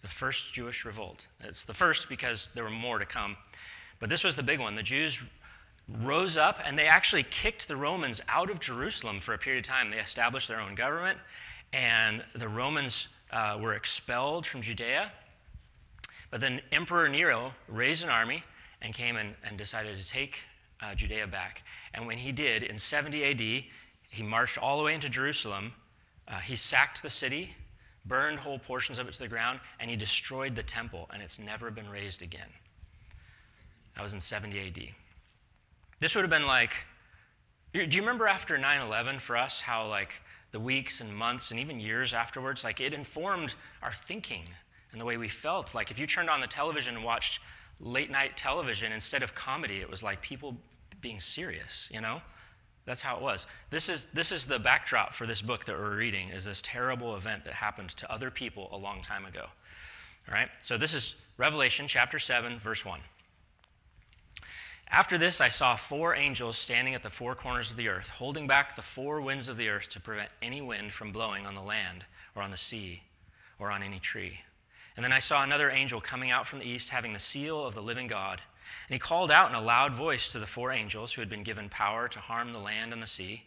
The 0.03 0.09
First 0.09 0.53
Jewish 0.53 0.85
Revolt. 0.85 1.27
It's 1.41 1.65
the 1.65 1.73
first 1.73 2.09
because 2.09 2.47
there 2.53 2.63
were 2.63 2.69
more 2.69 2.99
to 2.99 3.05
come. 3.05 3.35
But 3.99 4.09
this 4.09 4.23
was 4.23 4.35
the 4.35 4.43
big 4.43 4.59
one. 4.59 4.75
The 4.75 4.83
Jews 4.83 5.23
rose 6.01 6.37
up 6.37 6.59
and 6.65 6.77
they 6.77 6.87
actually 6.87 7.23
kicked 7.23 7.67
the 7.67 7.75
Romans 7.75 8.21
out 8.29 8.49
of 8.49 8.59
Jerusalem 8.59 9.19
for 9.19 9.33
a 9.33 9.37
period 9.37 9.63
of 9.63 9.67
time. 9.67 9.89
They 9.89 9.99
established 9.99 10.47
their 10.47 10.59
own 10.59 10.75
government, 10.75 11.17
and 11.71 12.23
the 12.35 12.47
Romans 12.47 13.07
uh, 13.31 13.57
were 13.59 13.73
expelled 13.73 14.45
from 14.45 14.61
Judea. 14.61 15.11
But 16.29 16.41
then 16.41 16.61
Emperor 16.71 17.09
Nero 17.09 17.53
raised 17.67 18.03
an 18.03 18.09
army 18.09 18.43
and 18.81 18.93
came 18.93 19.17
and, 19.17 19.35
and 19.43 19.57
decided 19.57 19.97
to 19.97 20.07
take 20.07 20.37
uh, 20.81 20.93
Judea 20.95 21.27
back. 21.27 21.63
And 21.93 22.05
when 22.05 22.17
he 22.17 22.31
did, 22.31 22.63
in 22.63 22.77
70 22.77 23.23
AD, 23.23 23.63
he 24.09 24.23
marched 24.23 24.57
all 24.57 24.77
the 24.77 24.83
way 24.83 24.93
into 24.93 25.09
Jerusalem. 25.09 25.73
Uh, 26.27 26.39
he 26.39 26.55
sacked 26.55 27.01
the 27.01 27.09
city, 27.09 27.55
burned 28.05 28.39
whole 28.39 28.59
portions 28.59 28.99
of 28.99 29.07
it 29.07 29.13
to 29.13 29.19
the 29.19 29.27
ground, 29.27 29.59
and 29.79 29.89
he 29.89 29.95
destroyed 29.95 30.55
the 30.55 30.63
temple, 30.63 31.09
and 31.13 31.21
it's 31.21 31.39
never 31.39 31.71
been 31.71 31.89
raised 31.89 32.21
again. 32.21 32.49
That 33.95 34.01
was 34.01 34.13
in 34.13 34.19
70 34.19 34.59
AD. 34.59 34.79
This 35.99 36.15
would 36.15 36.21
have 36.21 36.29
been 36.29 36.47
like, 36.47 36.73
do 37.73 37.79
you 37.81 38.01
remember 38.01 38.27
after 38.27 38.57
9 38.57 38.81
11 38.81 39.19
for 39.19 39.37
us 39.37 39.61
how, 39.61 39.87
like, 39.87 40.13
the 40.51 40.59
weeks 40.59 41.01
and 41.01 41.15
months 41.15 41.51
and 41.51 41.59
even 41.59 41.79
years 41.79 42.13
afterwards, 42.13 42.63
like, 42.63 42.79
it 42.79 42.93
informed 42.93 43.55
our 43.81 43.91
thinking 43.91 44.43
and 44.91 45.01
the 45.01 45.05
way 45.05 45.17
we 45.17 45.27
felt? 45.27 45.73
Like, 45.73 45.89
if 45.89 45.97
you 45.97 46.05
turned 46.05 46.29
on 46.29 46.41
the 46.41 46.47
television 46.47 46.95
and 46.95 47.03
watched 47.03 47.39
late 47.79 48.11
night 48.11 48.37
television 48.37 48.91
instead 48.91 49.23
of 49.23 49.33
comedy, 49.33 49.79
it 49.79 49.89
was 49.89 50.03
like 50.03 50.21
people 50.21 50.55
being 51.01 51.19
serious, 51.19 51.87
you 51.91 52.01
know? 52.01 52.21
That's 52.85 53.01
how 53.01 53.15
it 53.15 53.21
was. 53.21 53.47
This 53.69 53.87
is, 53.87 54.05
this 54.07 54.31
is 54.31 54.45
the 54.45 54.59
backdrop 54.59 55.13
for 55.13 55.25
this 55.25 55.41
book 55.41 55.65
that 55.65 55.77
we're 55.77 55.95
reading, 55.95 56.29
is 56.29 56.45
this 56.45 56.61
terrible 56.61 57.15
event 57.15 57.45
that 57.45 57.53
happened 57.53 57.89
to 57.91 58.11
other 58.11 58.29
people 58.29 58.69
a 58.71 58.77
long 58.77 59.01
time 59.01 59.25
ago. 59.25 59.45
All 60.27 60.33
right? 60.33 60.49
So 60.61 60.77
this 60.77 60.93
is 60.93 61.15
Revelation 61.37 61.87
chapter 61.87 62.19
7, 62.19 62.59
verse 62.59 62.85
1. 62.85 62.99
After 64.89 65.17
this, 65.17 65.41
I 65.41 65.49
saw 65.49 65.75
four 65.75 66.15
angels 66.15 66.57
standing 66.57 66.93
at 66.93 67.01
the 67.01 67.09
four 67.09 67.33
corners 67.35 67.71
of 67.71 67.77
the 67.77 67.87
earth, 67.87 68.09
holding 68.09 68.45
back 68.45 68.75
the 68.75 68.81
four 68.81 69.21
winds 69.21 69.49
of 69.49 69.57
the 69.57 69.69
earth 69.69 69.89
to 69.89 69.99
prevent 69.99 70.29
any 70.41 70.61
wind 70.61 70.91
from 70.91 71.11
blowing 71.11 71.45
on 71.45 71.55
the 71.55 71.61
land 71.61 72.05
or 72.35 72.43
on 72.43 72.51
the 72.51 72.57
sea 72.57 73.01
or 73.57 73.71
on 73.71 73.81
any 73.81 73.99
tree. 73.99 74.39
And 74.95 75.03
then 75.03 75.11
I 75.13 75.19
saw 75.19 75.43
another 75.43 75.71
angel 75.71 75.99
coming 75.99 76.29
out 76.29 76.45
from 76.45 76.59
the 76.59 76.67
east, 76.67 76.91
having 76.91 77.13
the 77.13 77.19
seal 77.19 77.65
of 77.65 77.73
the 77.73 77.81
living 77.81 78.07
God. 78.07 78.41
And 78.87 78.93
he 78.93 78.99
called 78.99 79.31
out 79.31 79.49
in 79.49 79.55
a 79.55 79.61
loud 79.61 79.93
voice 79.93 80.31
to 80.31 80.39
the 80.39 80.45
four 80.45 80.71
angels 80.71 81.13
who 81.13 81.21
had 81.21 81.29
been 81.29 81.43
given 81.43 81.69
power 81.69 82.07
to 82.07 82.19
harm 82.19 82.51
the 82.51 82.59
land 82.59 82.93
and 82.93 83.01
the 83.01 83.07
sea 83.07 83.43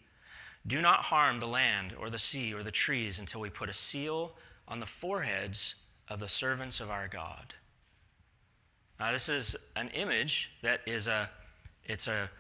Do 0.67 0.81
not 0.81 1.01
harm 1.05 1.41
the 1.41 1.47
land 1.47 1.95
or 1.99 2.11
the 2.11 2.19
sea 2.19 2.53
or 2.53 2.63
the 2.63 2.71
trees 2.71 3.19
until 3.19 3.41
we 3.41 3.51
put 3.51 3.69
a 3.69 3.75
seal 3.75 4.33
on 4.69 4.81
the 4.81 4.87
foreheads 4.87 5.77
of 6.09 6.21
the 6.21 6.29
servants 6.29 6.81
of 6.81 6.91
our 6.91 7.09
God. 7.09 7.55
Now, 8.99 9.13
this 9.13 9.29
is 9.29 9.57
an 9.77 9.89
image 9.89 10.53
that 10.63 10.81
is 10.87 11.07
a, 11.07 11.29
it's 11.85 12.09
a 12.09 12.31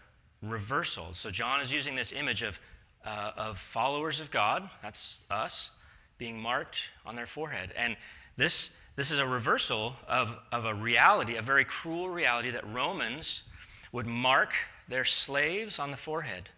reversal. 0.42 1.08
So 1.12 1.30
John 1.30 1.60
is 1.60 1.72
using 1.72 1.94
this 1.94 2.12
image 2.12 2.42
of, 2.42 2.58
uh, 3.04 3.32
of 3.36 3.58
followers 3.58 4.20
of 4.20 4.30
God, 4.30 4.68
that's 4.82 5.18
us, 5.30 5.72
being 6.18 6.38
marked 6.38 6.90
on 7.04 7.14
their 7.14 7.26
forehead. 7.26 7.72
And 7.76 7.96
this, 8.36 8.78
this 8.96 9.10
is 9.10 9.18
a 9.18 9.26
reversal 9.26 9.94
of, 10.08 10.36
of 10.52 10.64
a 10.64 10.74
reality, 10.74 11.36
a 11.36 11.42
very 11.42 11.64
cruel 11.64 12.08
reality 12.08 12.50
that 12.50 12.66
Romans 12.72 13.44
would 13.92 14.06
mark 14.06 14.54
their 14.88 15.04
slaves 15.04 15.78
on 15.78 15.90
the 15.90 15.96
forehead. 15.96 16.48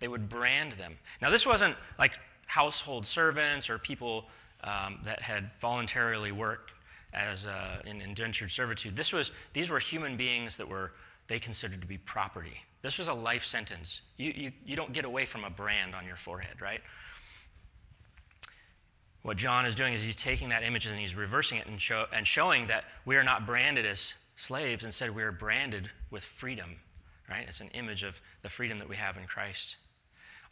They 0.00 0.08
would 0.08 0.28
brand 0.28 0.72
them. 0.72 0.98
Now, 1.22 1.30
this 1.30 1.46
wasn't 1.46 1.76
like 1.98 2.18
household 2.46 3.06
servants 3.06 3.70
or 3.70 3.78
people 3.78 4.26
um, 4.64 5.00
that 5.04 5.22
had 5.22 5.50
voluntarily 5.60 6.32
worked 6.32 6.72
as 7.12 7.46
uh, 7.46 7.80
in 7.86 8.00
indentured 8.00 8.50
servitude. 8.50 8.94
This 8.96 9.12
was, 9.12 9.30
these 9.52 9.70
were 9.70 9.78
human 9.78 10.16
beings 10.16 10.56
that 10.56 10.68
were 10.68 10.92
they 11.28 11.38
considered 11.38 11.80
to 11.80 11.86
be 11.86 11.98
property. 11.98 12.56
This 12.82 12.98
was 12.98 13.08
a 13.08 13.14
life 13.14 13.44
sentence. 13.44 14.02
You, 14.16 14.32
you, 14.36 14.52
you 14.64 14.76
don't 14.76 14.92
get 14.92 15.04
away 15.04 15.24
from 15.24 15.44
a 15.44 15.50
brand 15.50 15.94
on 15.94 16.06
your 16.06 16.16
forehead, 16.16 16.60
right? 16.60 16.80
What 19.26 19.36
John 19.36 19.66
is 19.66 19.74
doing 19.74 19.92
is 19.92 20.04
he's 20.04 20.14
taking 20.14 20.50
that 20.50 20.62
image 20.62 20.86
and 20.86 20.96
he's 20.96 21.16
reversing 21.16 21.58
it 21.58 21.66
and, 21.66 21.80
show, 21.80 22.06
and 22.12 22.24
showing 22.24 22.68
that 22.68 22.84
we 23.06 23.16
are 23.16 23.24
not 23.24 23.44
branded 23.44 23.84
as 23.84 24.14
slaves. 24.36 24.84
Instead, 24.84 25.12
we 25.12 25.24
are 25.24 25.32
branded 25.32 25.90
with 26.12 26.22
freedom, 26.22 26.76
right? 27.28 27.44
It's 27.48 27.60
an 27.60 27.70
image 27.74 28.04
of 28.04 28.20
the 28.42 28.48
freedom 28.48 28.78
that 28.78 28.88
we 28.88 28.94
have 28.94 29.16
in 29.16 29.26
Christ. 29.26 29.78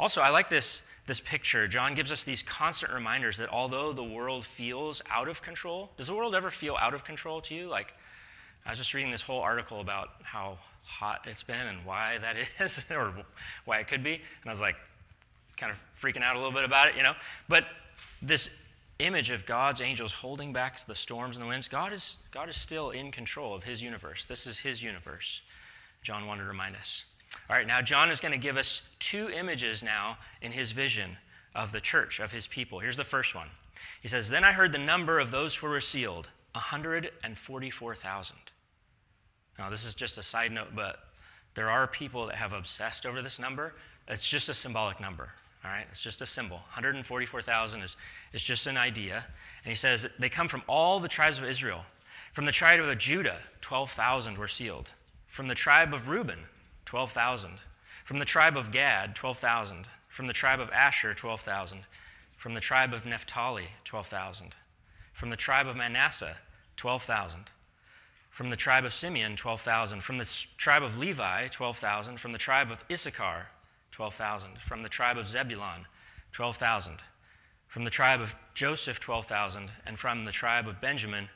Also, 0.01 0.21
I 0.21 0.31
like 0.31 0.51
this, 0.51 0.83
this 1.07 1.21
picture. 1.21 1.69
John 1.69 1.95
gives 1.95 2.11
us 2.11 2.25
these 2.25 2.43
constant 2.43 2.93
reminders 2.93 3.37
that 3.37 3.49
although 3.49 3.93
the 3.93 4.03
world 4.03 4.45
feels 4.45 5.01
out 5.09 5.29
of 5.29 5.41
control, 5.41 5.93
does 5.97 6.09
the 6.09 6.15
world 6.15 6.35
ever 6.35 6.51
feel 6.51 6.77
out 6.81 6.95
of 6.95 7.05
control 7.05 7.41
to 7.43 7.55
you? 7.55 7.69
Like, 7.69 7.95
I 8.67 8.71
was 8.71 8.79
just 8.81 8.93
reading 8.93 9.13
this 9.13 9.23
whole 9.23 9.41
article 9.41 9.83
about 9.83 10.15
how 10.25 10.59
hot 10.83 11.29
it's 11.31 11.45
been 11.45 11.69
and 11.69 11.79
why 11.87 12.19
that 12.19 12.35
is, 12.59 12.85
or 12.91 13.15
why 13.67 13.79
it 13.79 13.87
could 13.87 14.03
be. 14.03 14.15
And 14.15 14.47
I 14.47 14.51
was 14.51 14.61
like, 14.61 14.75
kind 15.57 15.71
of 15.71 15.79
freaking 16.03 16.25
out 16.25 16.35
a 16.35 16.41
little 16.41 16.53
bit 16.53 16.65
about 16.65 16.89
it, 16.89 16.97
you 16.97 17.05
know? 17.05 17.15
But 17.49 17.67
this 18.21 18.51
image 18.99 19.31
of 19.31 19.45
God's 19.47 19.81
angels 19.81 20.13
holding 20.13 20.53
back 20.53 20.85
the 20.87 20.95
storms 20.95 21.37
and 21.37 21.45
the 21.45 21.49
winds, 21.49 21.69
God 21.69 21.93
is, 21.93 22.19
God 22.31 22.49
is 22.49 22.57
still 22.57 22.91
in 22.91 23.11
control 23.11 23.55
of 23.55 23.65
his 23.65 23.83
universe. 23.83 24.25
This 24.25 24.47
is 24.47 24.59
his 24.59 24.83
universe. 24.83 25.43
John 26.03 26.27
wanted 26.27 26.43
to 26.43 26.49
remind 26.49 26.77
us. 26.77 27.05
All 27.51 27.57
right, 27.57 27.67
now 27.67 27.83
John 27.83 28.11
is 28.11 28.21
going 28.21 28.33
to 28.33 28.39
give 28.39 28.57
us 28.57 28.91
two 29.01 29.31
images 29.31 29.83
now 29.83 30.17
in 30.43 30.53
his 30.53 30.71
vision 30.71 31.17
of 31.55 31.73
the 31.73 31.81
church, 31.81 32.21
of 32.21 32.31
his 32.31 32.47
people. 32.47 32.79
Here's 32.79 32.97
the 32.97 33.05
first 33.05 33.35
one. 33.35 33.49
He 34.03 34.09
says, 34.09 34.29
Then 34.29 34.45
I 34.45 34.53
heard 34.53 34.73
the 34.73 34.79
number 34.79 35.19
of 35.19 35.31
those 35.31 35.55
who 35.55 35.67
were 35.67 35.81
sealed 35.81 36.29
144,000. 36.53 38.37
Now, 39.59 39.71
this 39.71 39.85
is 39.85 39.95
just 39.95 40.19
a 40.19 40.23
side 40.23 40.53
note, 40.53 40.75
but 40.75 41.01
there 41.55 41.71
are 41.71 41.87
people 41.87 42.27
that 42.27 42.37
have 42.37 42.53
obsessed 42.53 43.07
over 43.07 43.23
this 43.23 43.39
number. 43.39 43.75
It's 44.09 44.29
just 44.29 44.49
a 44.49 44.55
symbolic 44.55 45.01
number, 45.01 45.31
all 45.65 45.71
right? 45.71 45.87
It's 45.91 46.03
just 46.03 46.21
a 46.21 46.27
symbol. 46.27 46.57
144,000 46.75 47.83
is, 47.83 47.97
is 48.33 48.43
just 48.43 48.67
an 48.67 48.77
idea. 48.77 49.25
And 49.65 49.71
he 49.71 49.75
says 49.75 50.07
they 50.19 50.29
come 50.29 50.49
from 50.49 50.63
all 50.69 51.01
the 51.01 51.09
tribes 51.09 51.39
of 51.39 51.45
Israel. 51.45 51.85
From 52.33 52.45
the 52.45 52.53
tribe 52.53 52.81
of 52.81 52.99
Judah, 52.99 53.39
12,000 53.61 54.37
were 54.37 54.49
sealed. 54.49 54.91
From 55.27 55.47
the 55.47 55.55
tribe 55.55 55.95
of 55.95 56.09
Reuben, 56.09 56.41
12,000. 56.85 57.59
From 58.05 58.19
the 58.19 58.25
tribe 58.25 58.57
of 58.57 58.71
Gad, 58.71 59.17
12,000. 59.17 59.89
From 60.09 60.27
the 60.27 60.33
tribe 60.33 60.61
of 60.61 60.71
Asher, 60.71 61.15
12,000. 61.15 61.81
From 62.37 62.55
the 62.55 62.61
tribe 62.61 62.93
of 62.93 63.07
Naphtali, 63.07 63.69
12,000. 63.85 64.55
From 65.13 65.31
the 65.31 65.37
tribe 65.37 65.67
of 65.67 65.77
Manasseh, 65.77 66.37
12,000. 66.77 67.51
From 68.31 68.51
the 68.51 68.57
tribe 68.57 68.85
of 68.85 68.93
Simeon, 68.93 69.37
12,000. 69.37 70.03
From 70.03 70.19
the 70.19 70.25
tribe 70.57 70.83
of 70.83 70.99
Levi, 70.99 71.49
12,000. 71.49 72.19
From 72.19 72.33
the 72.33 72.39
tribe 72.39 72.71
of 72.71 72.85
Issachar, 72.91 73.47
12,000. 73.95 74.59
From 74.59 74.83
the 74.83 74.89
tribe 74.89 75.19
of 75.19 75.29
Zebulun, 75.29 75.87
12,000. 76.33 76.95
From 77.69 77.85
the 77.85 77.91
tribe 77.91 78.21
of 78.21 78.35
Joseph, 78.53 78.99
12,000. 78.99 79.71
And 79.87 79.97
from 79.97 80.25
the 80.25 80.33
tribe 80.33 80.67
of 80.67 80.81
Benjamin, 80.81 81.29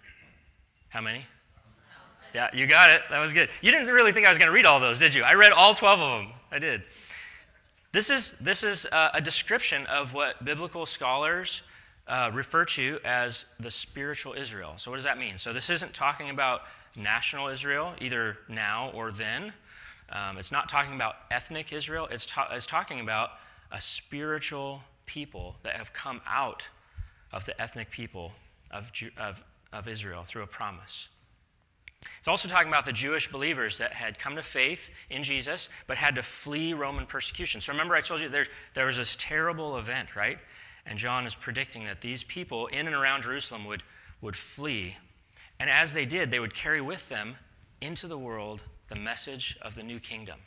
how 0.89 1.01
many? 1.01 1.25
Yeah, 2.35 2.51
you 2.53 2.67
got 2.67 2.91
it. 2.91 3.03
That 3.11 3.21
was 3.21 3.33
good. 3.33 3.49
You 3.63 3.71
didn't 3.71 3.87
really 3.87 4.11
think 4.11 4.27
I 4.27 4.29
was 4.29 4.39
going 4.39 4.49
to 4.49 4.53
read 4.53 4.67
all 4.67 4.81
those, 4.81 4.99
did 4.99 5.15
you? 5.15 5.23
I 5.23 5.35
read 5.35 5.53
all 5.53 5.73
12 5.73 6.01
of 6.01 6.19
them. 6.19 6.33
I 6.51 6.59
did. 6.59 6.83
This 7.93 8.11
is, 8.11 8.33
this 8.39 8.65
is 8.65 8.87
uh, 8.87 9.11
a 9.15 9.21
description 9.21 9.87
of 9.87 10.13
what 10.13 10.45
biblical 10.45 10.85
scholars 10.85 11.63
uh, 12.09 12.31
refer 12.35 12.65
to 12.65 12.99
as 13.05 13.47
the 13.61 13.71
spiritual 13.71 14.35
Israel. 14.35 14.75
So, 14.79 14.91
what 14.91 14.97
does 14.97 15.05
that 15.05 15.19
mean? 15.19 15.39
So, 15.39 15.53
this 15.53 15.71
isn't 15.71 15.95
talking 15.95 16.31
about 16.31 16.63
national 16.97 17.49
Israel, 17.49 17.95
either 18.01 18.39
now 18.49 18.91
or 18.95 19.13
then. 19.13 19.53
Um, 20.11 20.39
it's 20.39 20.53
not 20.53 20.69
talking 20.69 20.95
about 20.95 21.17
ethnic 21.31 21.73
Israel, 21.73 22.09
it's, 22.11 22.27
ta- 22.27 22.49
it's 22.53 22.67
talking 22.67 23.01
about 23.01 23.31
a 23.73 23.81
spiritual 23.81 24.83
people 25.07 25.57
that 25.63 25.77
have 25.77 25.93
come 25.93 26.21
out 26.27 26.63
of 27.33 27.45
the 27.45 27.61
ethnic 27.61 27.91
people 27.91 28.33
of, 28.71 28.91
Ju- 28.93 29.11
of, 29.19 29.45
of 29.73 29.87
Israel 29.87 30.25
through 30.25 30.43
a 30.43 30.47
promise. 30.47 31.09
It's 32.19 32.29
also 32.29 32.49
talking 32.49 32.69
about 32.69 32.87
the 32.87 32.93
Jewish 32.93 33.31
believers 33.31 33.77
that 33.79 33.93
had 33.93 34.19
come 34.19 34.37
to 34.37 34.43
faith 34.43 34.89
in 35.11 35.23
Jesus 35.23 35.69
but 35.87 35.97
had 35.97 36.15
to 36.15 36.23
flee 36.23 36.73
Roman 36.73 37.07
persecution. 37.07 37.61
So 37.61 37.73
remember, 37.73 37.95
I 37.95 38.01
told 38.01 38.21
you 38.21 38.29
there, 38.29 38.47
there 38.75 38.87
was 38.87 38.97
this 38.97 39.17
terrible 39.19 39.79
event, 39.79 40.15
right? 40.17 40.39
And 40.87 40.99
John 40.99 41.27
is 41.27 41.35
predicting 41.35 41.85
that 41.85 42.01
these 42.01 42.23
people 42.23 42.69
in 42.69 42.87
and 42.87 42.95
around 42.95 43.23
Jerusalem 43.23 43.67
would, 43.67 43.83
would 44.23 44.37
flee 44.37 44.97
and 45.61 45.69
as 45.69 45.93
they 45.93 46.07
did, 46.07 46.31
they 46.31 46.41
would 46.41 46.55
carry 46.55 46.81
with 46.81 47.09
them 47.09 47.37
into 47.81 48.07
the 48.07 48.19
world 48.19 48.63
the 48.89 48.97
message 48.97 49.57
of 49.63 49.75
the 49.75 49.83
new 49.83 50.01
kingdom. 50.01 50.39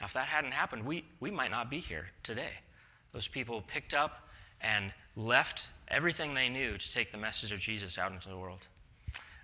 Now, 0.00 0.06
if 0.06 0.12
that 0.14 0.26
hadn't 0.26 0.52
happened, 0.52 0.84
we, 0.84 1.04
we 1.20 1.30
might 1.30 1.50
not 1.50 1.70
be 1.70 1.78
here 1.78 2.08
today. 2.22 2.50
Those 3.12 3.28
people 3.28 3.62
picked 3.66 3.94
up 3.94 4.28
and 4.60 4.92
left 5.16 5.68
everything 5.88 6.34
they 6.34 6.48
knew 6.48 6.76
to 6.76 6.92
take 6.92 7.12
the 7.12 7.18
message 7.18 7.52
of 7.52 7.60
Jesus 7.60 7.98
out 7.98 8.12
into 8.12 8.28
the 8.28 8.36
world. 8.36 8.66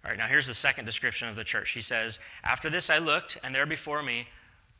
All 0.04 0.10
right, 0.10 0.18
now 0.18 0.26
here's 0.26 0.46
the 0.46 0.54
second 0.54 0.86
description 0.86 1.28
of 1.28 1.36
the 1.36 1.44
church. 1.44 1.70
He 1.70 1.82
says, 1.82 2.18
After 2.42 2.70
this 2.70 2.90
I 2.90 2.98
looked, 2.98 3.38
and 3.44 3.54
there 3.54 3.66
before 3.66 4.02
me 4.02 4.26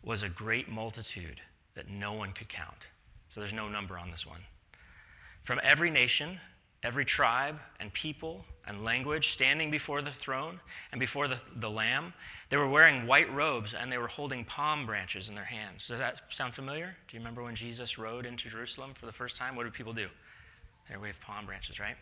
was 0.03 0.23
a 0.23 0.29
great 0.29 0.69
multitude 0.69 1.41
that 1.75 1.89
no 1.89 2.15
one 2.15 2.33
could 2.33 2.49
count. 2.49 2.89
So 3.29 3.41
there's 3.41 3.53
no 3.53 3.69
number 3.69 3.99
on 3.99 4.11
this 4.11 4.27
one. 4.27 4.41
From 5.43 5.61
every 5.63 5.91
nation, 5.91 6.41
every 6.83 7.05
tribe, 7.05 7.59
and 7.79 7.93
people 7.93 8.45
and 8.67 8.85
language 8.85 9.31
standing 9.31 9.71
before 9.71 10.01
the 10.01 10.11
throne 10.11 10.61
and 10.93 11.01
before 11.01 11.29
the, 11.29 11.39
the 11.57 11.69
Lamb. 11.69 12.13
They 12.51 12.57
were 12.57 12.69
wearing 12.69 13.07
white 13.07 13.33
robes 13.35 13.75
and 13.75 13.91
they 13.91 13.99
were 13.99 14.07
holding 14.07 14.45
palm 14.45 14.87
branches 14.87 15.29
in 15.29 15.35
their 15.35 15.45
hands. 15.45 15.89
Does 15.89 15.99
that 15.99 16.21
sound 16.29 16.55
familiar? 16.55 16.95
Do 17.09 17.17
you 17.17 17.21
remember 17.21 17.43
when 17.43 17.55
Jesus 17.55 17.99
rode 17.99 18.27
into 18.27 18.49
Jerusalem 18.49 18.93
for 18.95 19.07
the 19.07 19.13
first 19.13 19.37
time? 19.37 19.57
What 19.57 19.65
did 19.65 19.73
people 19.73 19.93
do? 19.93 20.09
They 20.89 20.97
waved 20.97 21.21
palm 21.21 21.47
branches, 21.47 21.81
right? 21.81 21.97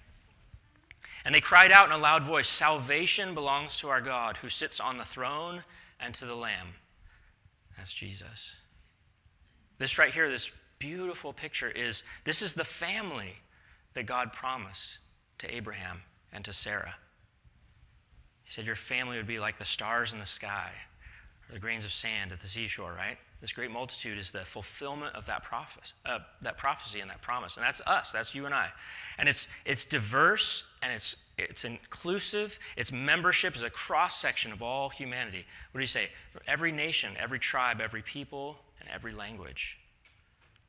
And 1.25 1.35
they 1.35 1.41
cried 1.41 1.73
out 1.73 1.87
in 1.87 1.93
a 1.93 1.99
loud 1.99 2.23
voice 2.23 2.49
Salvation 2.49 3.35
belongs 3.35 3.79
to 3.79 3.89
our 3.89 4.01
God 4.01 4.37
who 4.37 4.49
sits 4.49 4.81
on 4.81 4.99
the 4.99 5.05
throne 5.05 5.63
and 6.01 6.15
to 6.15 6.27
the 6.27 6.35
Lamb. 6.35 6.69
That's 7.77 7.93
Jesus. 7.93 8.55
This 9.79 9.97
right 9.97 10.13
here, 10.13 10.31
this 10.31 10.51
beautiful 10.79 11.33
picture, 11.33 11.71
is 11.71 12.03
this 12.25 12.43
is 12.43 12.53
the 12.53 12.65
family 12.65 13.35
that 13.95 14.07
God 14.07 14.33
promised 14.33 14.99
to 15.39 15.55
Abraham 15.55 16.03
and 16.33 16.45
to 16.45 16.53
Sarah. 16.53 16.95
He 18.45 18.53
said, 18.53 18.67
Your 18.67 18.77
family 18.77 19.17
would 19.17 19.27
be 19.27 19.39
like 19.39 19.59
the 19.59 19.65
stars 19.65 20.13
in 20.13 20.19
the 20.19 20.27
sky 20.27 20.71
or 21.49 21.55
the 21.55 21.59
grains 21.59 21.85
of 21.85 21.93
sand 21.93 22.33
at 22.33 22.41
the 22.41 22.47
seashore, 22.47 22.93
right? 22.93 23.19
This 23.41 23.53
great 23.53 23.71
multitude 23.71 24.19
is 24.19 24.31
the 24.31 24.45
fulfillment 24.45 25.15
of 25.15 25.25
that, 25.27 25.45
prophes- 25.45 25.95
uh, 26.05 26.19
that 26.43 26.59
prophecy 26.59 27.01
and 27.01 27.09
that 27.09 27.23
promise. 27.23 27.57
And 27.57 27.65
that's 27.65 27.81
us, 27.83 28.11
that's 28.11 28.35
you 28.35 28.47
and 28.47 28.55
I. 28.55 28.69
And 29.19 29.29
it's, 29.29 29.47
it's 29.65 29.85
diverse 29.85 30.65
and 30.83 30.93
it's, 30.93 31.25
it's 31.39 31.65
inclusive. 31.65 32.59
Its 32.77 32.91
membership 32.91 33.55
is 33.55 33.63
a 33.63 33.71
cross 33.71 34.21
section 34.21 34.51
of 34.51 34.61
all 34.61 34.89
humanity. 34.89 35.45
What 35.71 35.79
do 35.79 35.83
you 35.83 35.87
say? 35.87 36.09
For 36.33 36.43
every 36.49 36.73
nation, 36.73 37.13
every 37.17 37.39
tribe, 37.39 37.81
every 37.81 38.03
people, 38.03 38.57
and 38.81 38.89
every 38.91 39.13
language. 39.13 39.79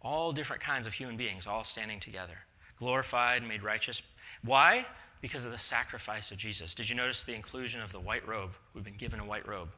All 0.01 0.31
different 0.31 0.61
kinds 0.61 0.85
of 0.85 0.93
human 0.93 1.17
beings, 1.17 1.47
all 1.47 1.63
standing 1.63 1.99
together, 1.99 2.37
glorified, 2.79 3.43
made 3.43 3.63
righteous. 3.63 4.01
Why? 4.43 4.85
because 5.21 5.45
of 5.45 5.51
the 5.51 5.57
sacrifice 5.57 6.31
of 6.31 6.37
Jesus. 6.37 6.73
Did 6.73 6.89
you 6.89 6.95
notice 6.95 7.23
the 7.23 7.33
inclusion 7.33 7.81
of 7.81 7.91
the 7.91 7.99
white 7.99 8.25
robe? 8.27 8.51
We've 8.73 8.83
been 8.83 8.95
given 8.95 9.19
a 9.19 9.25
white 9.25 9.47
robe. 9.47 9.69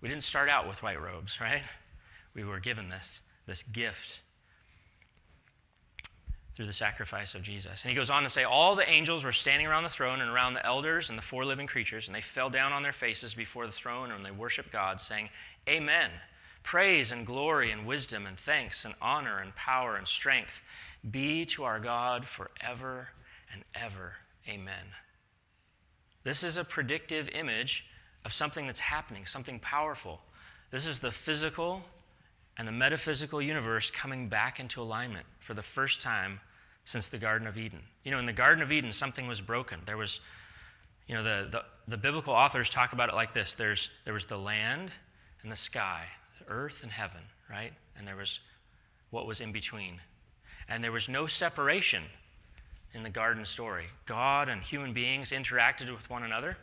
We 0.00 0.08
didn't 0.08 0.22
start 0.22 0.48
out 0.48 0.68
with 0.68 0.82
white 0.82 1.00
robes, 1.00 1.40
right? 1.40 1.62
We 2.34 2.44
were 2.44 2.60
given 2.60 2.88
this, 2.88 3.20
this 3.46 3.62
gift 3.62 4.20
through 6.54 6.66
the 6.66 6.72
sacrifice 6.72 7.34
of 7.34 7.42
Jesus. 7.42 7.82
And 7.82 7.90
he 7.90 7.96
goes 7.96 8.10
on 8.10 8.22
to 8.22 8.28
say, 8.28 8.44
All 8.44 8.74
the 8.74 8.88
angels 8.88 9.24
were 9.24 9.32
standing 9.32 9.66
around 9.66 9.84
the 9.84 9.90
throne 9.90 10.20
and 10.20 10.30
around 10.30 10.54
the 10.54 10.66
elders 10.66 11.08
and 11.08 11.16
the 11.16 11.22
four 11.22 11.44
living 11.44 11.66
creatures, 11.66 12.08
and 12.08 12.14
they 12.14 12.20
fell 12.20 12.50
down 12.50 12.72
on 12.72 12.82
their 12.82 12.92
faces 12.92 13.34
before 13.34 13.66
the 13.66 13.72
throne 13.72 14.10
and 14.10 14.24
they 14.24 14.30
worshiped 14.30 14.70
God, 14.70 15.00
saying, 15.00 15.30
Amen. 15.68 16.10
Praise 16.62 17.12
and 17.12 17.26
glory 17.26 17.70
and 17.70 17.86
wisdom 17.86 18.26
and 18.26 18.38
thanks 18.38 18.84
and 18.84 18.94
honor 19.00 19.40
and 19.40 19.54
power 19.56 19.96
and 19.96 20.06
strength 20.06 20.60
be 21.10 21.44
to 21.46 21.64
our 21.64 21.80
God 21.80 22.24
forever 22.24 23.08
and 23.52 23.64
ever. 23.74 24.14
Amen. 24.48 24.84
This 26.22 26.42
is 26.42 26.56
a 26.56 26.64
predictive 26.64 27.28
image 27.30 27.86
of 28.24 28.32
something 28.32 28.66
that's 28.66 28.80
happening, 28.80 29.24
something 29.24 29.58
powerful. 29.60 30.20
This 30.70 30.86
is 30.86 30.98
the 30.98 31.10
physical 31.10 31.82
and 32.58 32.68
the 32.68 32.72
metaphysical 32.72 33.40
universe 33.40 33.90
coming 33.90 34.28
back 34.28 34.60
into 34.60 34.82
alignment 34.82 35.24
for 35.38 35.54
the 35.54 35.62
first 35.62 36.00
time 36.00 36.38
since 36.84 37.08
the 37.08 37.18
Garden 37.18 37.46
of 37.46 37.56
Eden. 37.56 37.80
You 38.04 38.10
know, 38.10 38.18
in 38.18 38.26
the 38.26 38.32
Garden 38.32 38.62
of 38.62 38.70
Eden, 38.70 38.92
something 38.92 39.26
was 39.26 39.40
broken. 39.40 39.80
There 39.86 39.96
was, 39.96 40.20
you 41.06 41.14
know, 41.14 41.22
the, 41.22 41.48
the, 41.50 41.64
the 41.88 41.96
biblical 41.96 42.34
authors 42.34 42.68
talk 42.68 42.92
about 42.92 43.08
it 43.08 43.14
like 43.14 43.32
this 43.32 43.54
There's, 43.54 43.88
there 44.04 44.14
was 44.14 44.26
the 44.26 44.38
land 44.38 44.90
and 45.42 45.50
the 45.50 45.56
sky, 45.56 46.04
earth 46.50 46.82
and 46.82 46.92
heaven, 46.92 47.20
right? 47.48 47.72
And 47.96 48.06
there 48.06 48.16
was 48.16 48.40
what 49.10 49.26
was 49.26 49.40
in 49.40 49.52
between. 49.52 50.00
And 50.68 50.84
there 50.84 50.92
was 50.92 51.08
no 51.08 51.26
separation 51.26 52.02
in 52.94 53.02
the 53.02 53.10
garden 53.10 53.44
story. 53.44 53.86
God 54.06 54.48
and 54.48 54.62
human 54.62 54.92
beings 54.92 55.30
interacted 55.30 55.94
with 55.94 56.08
one 56.10 56.22
another. 56.22 56.56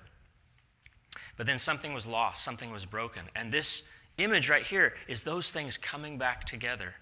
But 1.35 1.45
then 1.45 1.59
something 1.59 1.93
was 1.93 2.05
lost, 2.05 2.43
something 2.43 2.71
was 2.71 2.85
broken. 2.85 3.23
And 3.35 3.51
this 3.51 3.87
image 4.17 4.49
right 4.49 4.63
here 4.63 4.93
is 5.07 5.21
those 5.21 5.51
things 5.51 5.77
coming 5.77 6.17
back 6.17 6.45
together 6.45 6.93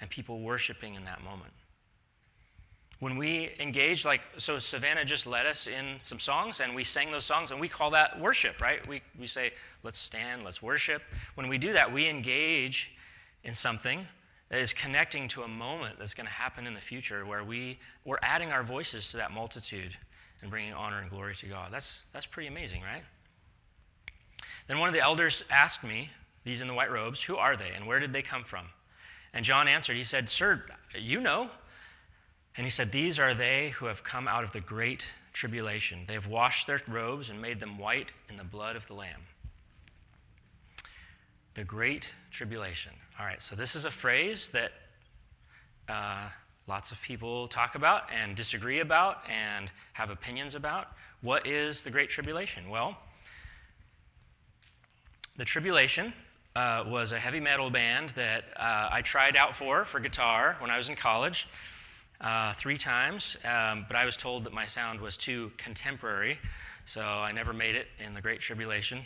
and 0.00 0.08
people 0.10 0.40
worshiping 0.40 0.94
in 0.94 1.04
that 1.04 1.22
moment. 1.22 1.52
When 3.00 3.16
we 3.16 3.50
engage, 3.58 4.04
like, 4.04 4.20
so 4.36 4.58
Savannah 4.58 5.06
just 5.06 5.26
led 5.26 5.46
us 5.46 5.66
in 5.66 5.96
some 6.02 6.18
songs 6.18 6.60
and 6.60 6.74
we 6.74 6.84
sang 6.84 7.10
those 7.10 7.24
songs 7.24 7.50
and 7.50 7.58
we 7.58 7.66
call 7.66 7.90
that 7.90 8.20
worship, 8.20 8.60
right? 8.60 8.86
We, 8.86 9.00
we 9.18 9.26
say, 9.26 9.52
let's 9.82 9.98
stand, 9.98 10.44
let's 10.44 10.62
worship. 10.62 11.02
When 11.34 11.48
we 11.48 11.56
do 11.56 11.72
that, 11.72 11.90
we 11.90 12.08
engage 12.08 12.92
in 13.44 13.54
something 13.54 14.06
that 14.50 14.60
is 14.60 14.74
connecting 14.74 15.28
to 15.28 15.42
a 15.44 15.48
moment 15.48 15.98
that's 15.98 16.12
going 16.12 16.26
to 16.26 16.32
happen 16.32 16.66
in 16.66 16.74
the 16.74 16.80
future 16.80 17.24
where 17.24 17.42
we, 17.42 17.78
we're 18.04 18.18
adding 18.22 18.52
our 18.52 18.62
voices 18.62 19.10
to 19.12 19.16
that 19.16 19.32
multitude 19.32 19.96
and 20.42 20.50
bringing 20.50 20.74
honor 20.74 20.98
and 20.98 21.08
glory 21.08 21.34
to 21.36 21.46
God. 21.46 21.72
That's, 21.72 22.04
that's 22.12 22.26
pretty 22.26 22.48
amazing, 22.48 22.82
right? 22.82 23.02
Then 24.66 24.78
one 24.78 24.88
of 24.88 24.94
the 24.94 25.00
elders 25.00 25.42
asked 25.50 25.84
me, 25.84 26.10
these 26.44 26.60
in 26.60 26.68
the 26.68 26.74
white 26.74 26.90
robes, 26.90 27.22
who 27.22 27.36
are 27.36 27.56
they 27.56 27.70
and 27.74 27.86
where 27.86 27.98
did 27.98 28.12
they 28.12 28.22
come 28.22 28.44
from? 28.44 28.66
And 29.32 29.44
John 29.44 29.68
answered, 29.68 29.96
he 29.96 30.04
said, 30.04 30.28
Sir, 30.28 30.64
you 30.94 31.20
know. 31.20 31.50
And 32.60 32.66
he 32.66 32.70
said, 32.70 32.92
These 32.92 33.18
are 33.18 33.32
they 33.32 33.70
who 33.70 33.86
have 33.86 34.04
come 34.04 34.28
out 34.28 34.44
of 34.44 34.52
the 34.52 34.60
great 34.60 35.06
tribulation. 35.32 36.00
They 36.06 36.12
have 36.12 36.26
washed 36.26 36.66
their 36.66 36.78
robes 36.86 37.30
and 37.30 37.40
made 37.40 37.58
them 37.58 37.78
white 37.78 38.08
in 38.28 38.36
the 38.36 38.44
blood 38.44 38.76
of 38.76 38.86
the 38.86 38.92
Lamb. 38.92 39.22
The 41.54 41.64
great 41.64 42.12
tribulation. 42.30 42.92
All 43.18 43.24
right, 43.24 43.40
so 43.40 43.56
this 43.56 43.74
is 43.74 43.86
a 43.86 43.90
phrase 43.90 44.50
that 44.50 44.72
uh, 45.88 46.28
lots 46.66 46.92
of 46.92 47.00
people 47.00 47.48
talk 47.48 47.76
about 47.76 48.02
and 48.12 48.36
disagree 48.36 48.80
about 48.80 49.22
and 49.26 49.70
have 49.94 50.10
opinions 50.10 50.54
about. 50.54 50.88
What 51.22 51.46
is 51.46 51.80
the 51.80 51.90
great 51.90 52.10
tribulation? 52.10 52.68
Well, 52.68 52.94
the 55.38 55.46
tribulation 55.46 56.12
uh, 56.54 56.84
was 56.86 57.12
a 57.12 57.18
heavy 57.18 57.40
metal 57.40 57.70
band 57.70 58.10
that 58.10 58.44
uh, 58.54 58.90
I 58.92 59.00
tried 59.00 59.34
out 59.34 59.56
for 59.56 59.86
for 59.86 59.98
guitar 59.98 60.56
when 60.58 60.70
I 60.70 60.76
was 60.76 60.90
in 60.90 60.94
college 60.94 61.46
uh, 62.20 62.52
three 62.54 62.76
times, 62.76 63.36
um, 63.44 63.86
but 63.88 63.96
I 63.96 64.04
was 64.04 64.16
told 64.16 64.44
that 64.44 64.52
my 64.52 64.66
sound 64.66 65.00
was 65.00 65.16
too 65.16 65.50
contemporary, 65.56 66.38
so 66.84 67.00
I 67.00 67.32
never 67.32 67.52
made 67.52 67.74
it 67.74 67.88
in 68.04 68.14
the 68.14 68.20
Great 68.20 68.40
Tribulation. 68.40 69.00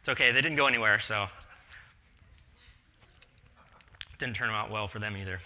It's 0.00 0.08
okay, 0.08 0.32
they 0.32 0.40
didn't 0.40 0.56
go 0.56 0.66
anywhere, 0.66 1.00
so 1.00 1.26
didn't 4.18 4.36
turn 4.36 4.48
out 4.50 4.70
well 4.70 4.88
for 4.88 4.98
them 4.98 5.16
either. 5.16 5.38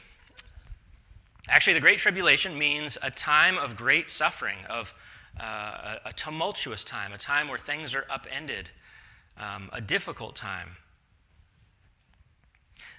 Actually, 1.49 1.75
the 1.75 1.81
Great 1.81 1.99
Tribulation 1.99 2.57
means 2.57 2.97
a 3.03 3.11
time 3.11 3.59
of 3.59 3.77
great 3.77 4.09
suffering, 4.09 4.59
of 4.69 4.95
uh, 5.41 5.99
a, 6.05 6.11
a 6.11 6.13
tumultuous 6.13 6.85
time, 6.85 7.13
a 7.13 7.19
time 7.19 7.49
where 7.49 7.59
things 7.59 7.95
are 7.95 8.07
upended 8.09 8.69
um, 9.37 9.71
a 9.73 9.81
difficult 9.81 10.37
time. 10.37 10.69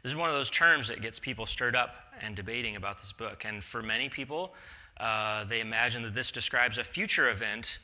This 0.04 0.12
is 0.12 0.16
one 0.16 0.30
of 0.30 0.36
those 0.36 0.50
terms 0.50 0.88
that 0.88 1.02
gets 1.02 1.20
people 1.20 1.46
stirred 1.46 1.76
up 1.76 1.96
and 2.20 2.36
debating 2.36 2.76
about 2.76 2.98
this 3.00 3.12
book. 3.12 3.46
And 3.46 3.64
for 3.64 3.82
many 3.82 4.10
people, 4.10 4.54
uh, 5.00 5.46
they 5.46 5.62
imagine 5.62 6.04
that 6.04 6.14
this 6.14 6.32
describes 6.32 6.78
a 6.78 6.84
future 6.84 7.30
event 7.30 7.80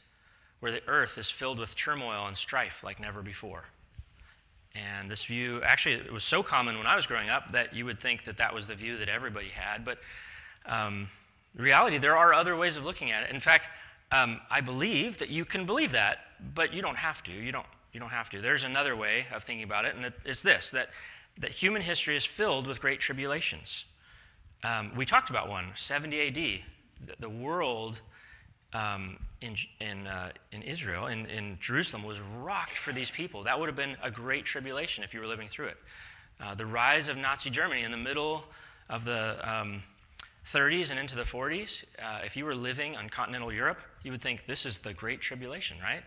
where 0.59 0.71
the 0.71 0.81
earth 0.87 1.17
is 1.17 1.29
filled 1.29 1.59
with 1.59 1.75
turmoil 1.75 2.27
and 2.27 2.35
strife 2.35 2.83
like 2.83 2.99
never 2.99 3.21
before. 3.21 3.65
And 4.75 5.09
this 5.09 5.23
view, 5.23 5.61
actually, 5.63 5.95
it 5.95 6.11
was 6.11 6.23
so 6.23 6.43
common 6.43 6.77
when 6.77 6.85
I 6.85 6.95
was 6.95 7.07
growing 7.07 7.29
up 7.29 7.51
that 7.51 7.73
you 7.73 7.85
would 7.85 7.99
think 7.99 8.25
that 8.25 8.37
that 8.37 8.53
was 8.53 8.67
the 8.67 8.75
view 8.75 8.97
that 8.97 9.09
everybody 9.09 9.47
had. 9.47 9.83
But 9.83 9.99
um, 10.65 11.09
reality, 11.55 11.97
there 11.97 12.17
are 12.17 12.33
other 12.33 12.55
ways 12.55 12.77
of 12.77 12.85
looking 12.85 13.11
at 13.11 13.23
it. 13.23 13.31
In 13.31 13.39
fact, 13.39 13.69
um, 14.11 14.39
I 14.51 14.61
believe 14.61 15.17
that 15.17 15.29
you 15.29 15.45
can 15.45 15.65
believe 15.65 15.91
that, 15.91 16.19
but 16.53 16.73
you 16.73 16.81
don't 16.81 16.97
have 16.97 17.23
to. 17.23 17.31
You 17.31 17.51
don't 17.51 17.65
you 17.93 17.99
don't 17.99 18.09
have 18.09 18.29
to. 18.29 18.41
There's 18.41 18.63
another 18.63 18.95
way 18.95 19.25
of 19.33 19.43
thinking 19.43 19.63
about 19.63 19.85
it, 19.85 19.95
and 19.95 20.13
it's 20.23 20.41
this 20.41 20.69
that, 20.71 20.89
that 21.39 21.51
human 21.51 21.81
history 21.81 22.15
is 22.15 22.25
filled 22.25 22.67
with 22.67 22.79
great 22.79 22.99
tribulations. 22.99 23.85
Um, 24.63 24.91
we 24.95 25.05
talked 25.05 25.29
about 25.29 25.49
one, 25.49 25.67
70 25.75 26.27
AD. 26.27 26.35
The, 26.35 26.61
the 27.19 27.29
world 27.29 28.01
um, 28.73 29.17
in, 29.41 29.55
in, 29.79 30.07
uh, 30.07 30.31
in 30.51 30.61
Israel, 30.63 31.07
in, 31.07 31.25
in 31.27 31.57
Jerusalem, 31.59 32.03
was 32.03 32.19
rocked 32.19 32.71
for 32.71 32.91
these 32.91 33.11
people. 33.11 33.43
That 33.43 33.59
would 33.59 33.67
have 33.67 33.75
been 33.75 33.95
a 34.01 34.11
great 34.11 34.45
tribulation 34.45 35.03
if 35.03 35.13
you 35.13 35.19
were 35.19 35.27
living 35.27 35.47
through 35.47 35.67
it. 35.67 35.77
Uh, 36.39 36.55
the 36.55 36.65
rise 36.65 37.07
of 37.07 37.17
Nazi 37.17 37.49
Germany 37.49 37.83
in 37.83 37.91
the 37.91 37.97
middle 37.97 38.43
of 38.89 39.05
the 39.05 39.37
um, 39.43 39.83
30s 40.45 40.91
and 40.91 40.99
into 40.99 41.15
the 41.15 41.23
40s, 41.23 41.83
uh, 42.01 42.19
if 42.23 42.37
you 42.37 42.45
were 42.45 42.55
living 42.55 42.95
on 42.95 43.09
continental 43.09 43.51
Europe, 43.51 43.79
you 44.03 44.11
would 44.11 44.21
think 44.21 44.45
this 44.45 44.65
is 44.65 44.79
the 44.79 44.93
Great 44.93 45.19
Tribulation, 45.19 45.77
right? 45.81 46.03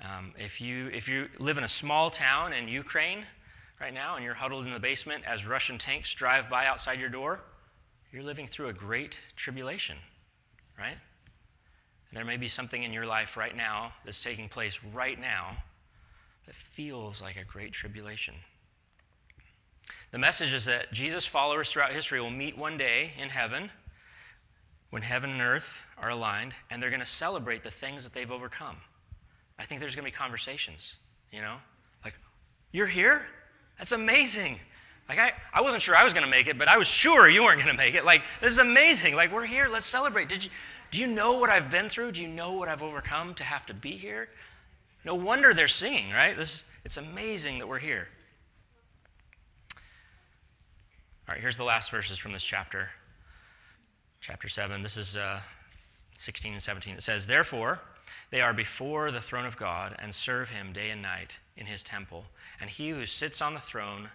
Um, 0.00 0.32
if, 0.38 0.60
you, 0.60 0.88
if 0.88 1.08
you 1.08 1.28
live 1.38 1.58
in 1.58 1.64
a 1.64 1.68
small 1.68 2.10
town 2.10 2.52
in 2.52 2.68
Ukraine 2.68 3.24
right 3.80 3.94
now 3.94 4.16
and 4.16 4.24
you're 4.24 4.34
huddled 4.34 4.66
in 4.66 4.72
the 4.72 4.78
basement 4.78 5.24
as 5.26 5.46
Russian 5.46 5.78
tanks 5.78 6.12
drive 6.14 6.50
by 6.50 6.66
outside 6.66 6.98
your 6.98 7.08
door, 7.08 7.40
you're 8.12 8.22
living 8.22 8.46
through 8.46 8.68
a 8.68 8.72
great 8.72 9.18
tribulation, 9.36 9.96
right? 10.78 10.96
And 12.10 12.16
there 12.16 12.24
may 12.24 12.36
be 12.36 12.48
something 12.48 12.82
in 12.82 12.92
your 12.92 13.06
life 13.06 13.36
right 13.36 13.56
now 13.56 13.92
that's 14.04 14.22
taking 14.22 14.48
place 14.48 14.80
right 14.94 15.20
now 15.20 15.56
that 16.46 16.54
feels 16.54 17.20
like 17.20 17.36
a 17.36 17.44
great 17.44 17.72
tribulation. 17.72 18.34
The 20.10 20.18
message 20.18 20.54
is 20.54 20.64
that 20.64 20.92
Jesus' 20.92 21.26
followers 21.26 21.70
throughout 21.70 21.92
history 21.92 22.20
will 22.20 22.30
meet 22.30 22.56
one 22.56 22.78
day 22.78 23.12
in 23.20 23.28
heaven 23.28 23.70
when 24.90 25.02
heaven 25.02 25.30
and 25.30 25.42
earth 25.42 25.82
are 25.98 26.08
aligned, 26.08 26.54
and 26.70 26.82
they're 26.82 26.88
going 26.88 27.00
to 27.00 27.06
celebrate 27.06 27.62
the 27.62 27.70
things 27.70 28.04
that 28.04 28.14
they've 28.14 28.32
overcome. 28.32 28.76
I 29.58 29.64
think 29.64 29.80
there's 29.80 29.94
going 29.94 30.06
to 30.06 30.10
be 30.10 30.16
conversations, 30.16 30.96
you 31.30 31.42
know? 31.42 31.56
Like, 32.04 32.14
you're 32.72 32.86
here? 32.86 33.26
That's 33.78 33.92
amazing. 33.92 34.58
Like, 35.08 35.18
I, 35.18 35.32
I 35.54 35.62
wasn't 35.62 35.82
sure 35.82 35.96
I 35.96 36.04
was 36.04 36.12
going 36.12 36.24
to 36.24 36.30
make 36.30 36.48
it, 36.48 36.58
but 36.58 36.68
I 36.68 36.76
was 36.76 36.86
sure 36.86 37.28
you 37.28 37.42
weren't 37.42 37.62
going 37.62 37.74
to 37.74 37.82
make 37.82 37.94
it. 37.94 38.04
Like, 38.04 38.22
this 38.40 38.52
is 38.52 38.58
amazing. 38.58 39.14
Like, 39.14 39.32
we're 39.32 39.46
here. 39.46 39.68
Let's 39.68 39.86
celebrate. 39.86 40.28
Did 40.28 40.44
you, 40.44 40.50
do 40.90 40.98
you 40.98 41.06
know 41.06 41.38
what 41.38 41.48
I've 41.48 41.70
been 41.70 41.88
through? 41.88 42.12
Do 42.12 42.20
you 42.20 42.28
know 42.28 42.52
what 42.52 42.68
I've 42.68 42.82
overcome 42.82 43.34
to 43.34 43.44
have 43.44 43.64
to 43.66 43.74
be 43.74 43.92
here? 43.92 44.28
No 45.04 45.14
wonder 45.14 45.54
they're 45.54 45.68
singing, 45.68 46.10
right? 46.10 46.36
This, 46.36 46.64
it's 46.84 46.98
amazing 46.98 47.58
that 47.58 47.66
we're 47.66 47.78
here. 47.78 48.08
All 51.26 51.34
right, 51.34 51.40
here's 51.40 51.56
the 51.56 51.64
last 51.64 51.90
verses 51.90 52.18
from 52.18 52.32
this 52.32 52.44
chapter, 52.44 52.88
chapter 54.20 54.48
7. 54.48 54.82
This 54.82 54.96
is 54.96 55.16
uh, 55.16 55.40
16 56.16 56.52
and 56.52 56.62
17. 56.62 56.94
It 56.94 57.02
says, 57.02 57.26
Therefore, 57.26 57.80
they 58.30 58.40
are 58.40 58.52
before 58.52 59.10
the 59.10 59.20
throne 59.20 59.46
of 59.46 59.56
God 59.56 59.94
and 59.98 60.14
serve 60.14 60.50
him 60.50 60.72
day 60.72 60.90
and 60.90 61.00
night 61.00 61.38
in 61.58 61.66
his 61.66 61.82
temple. 61.82 62.24
And 62.60 62.70
he 62.70 62.88
who 62.90 63.04
sits 63.04 63.42
on 63.42 63.52
the 63.52 63.60
throne 63.60 64.08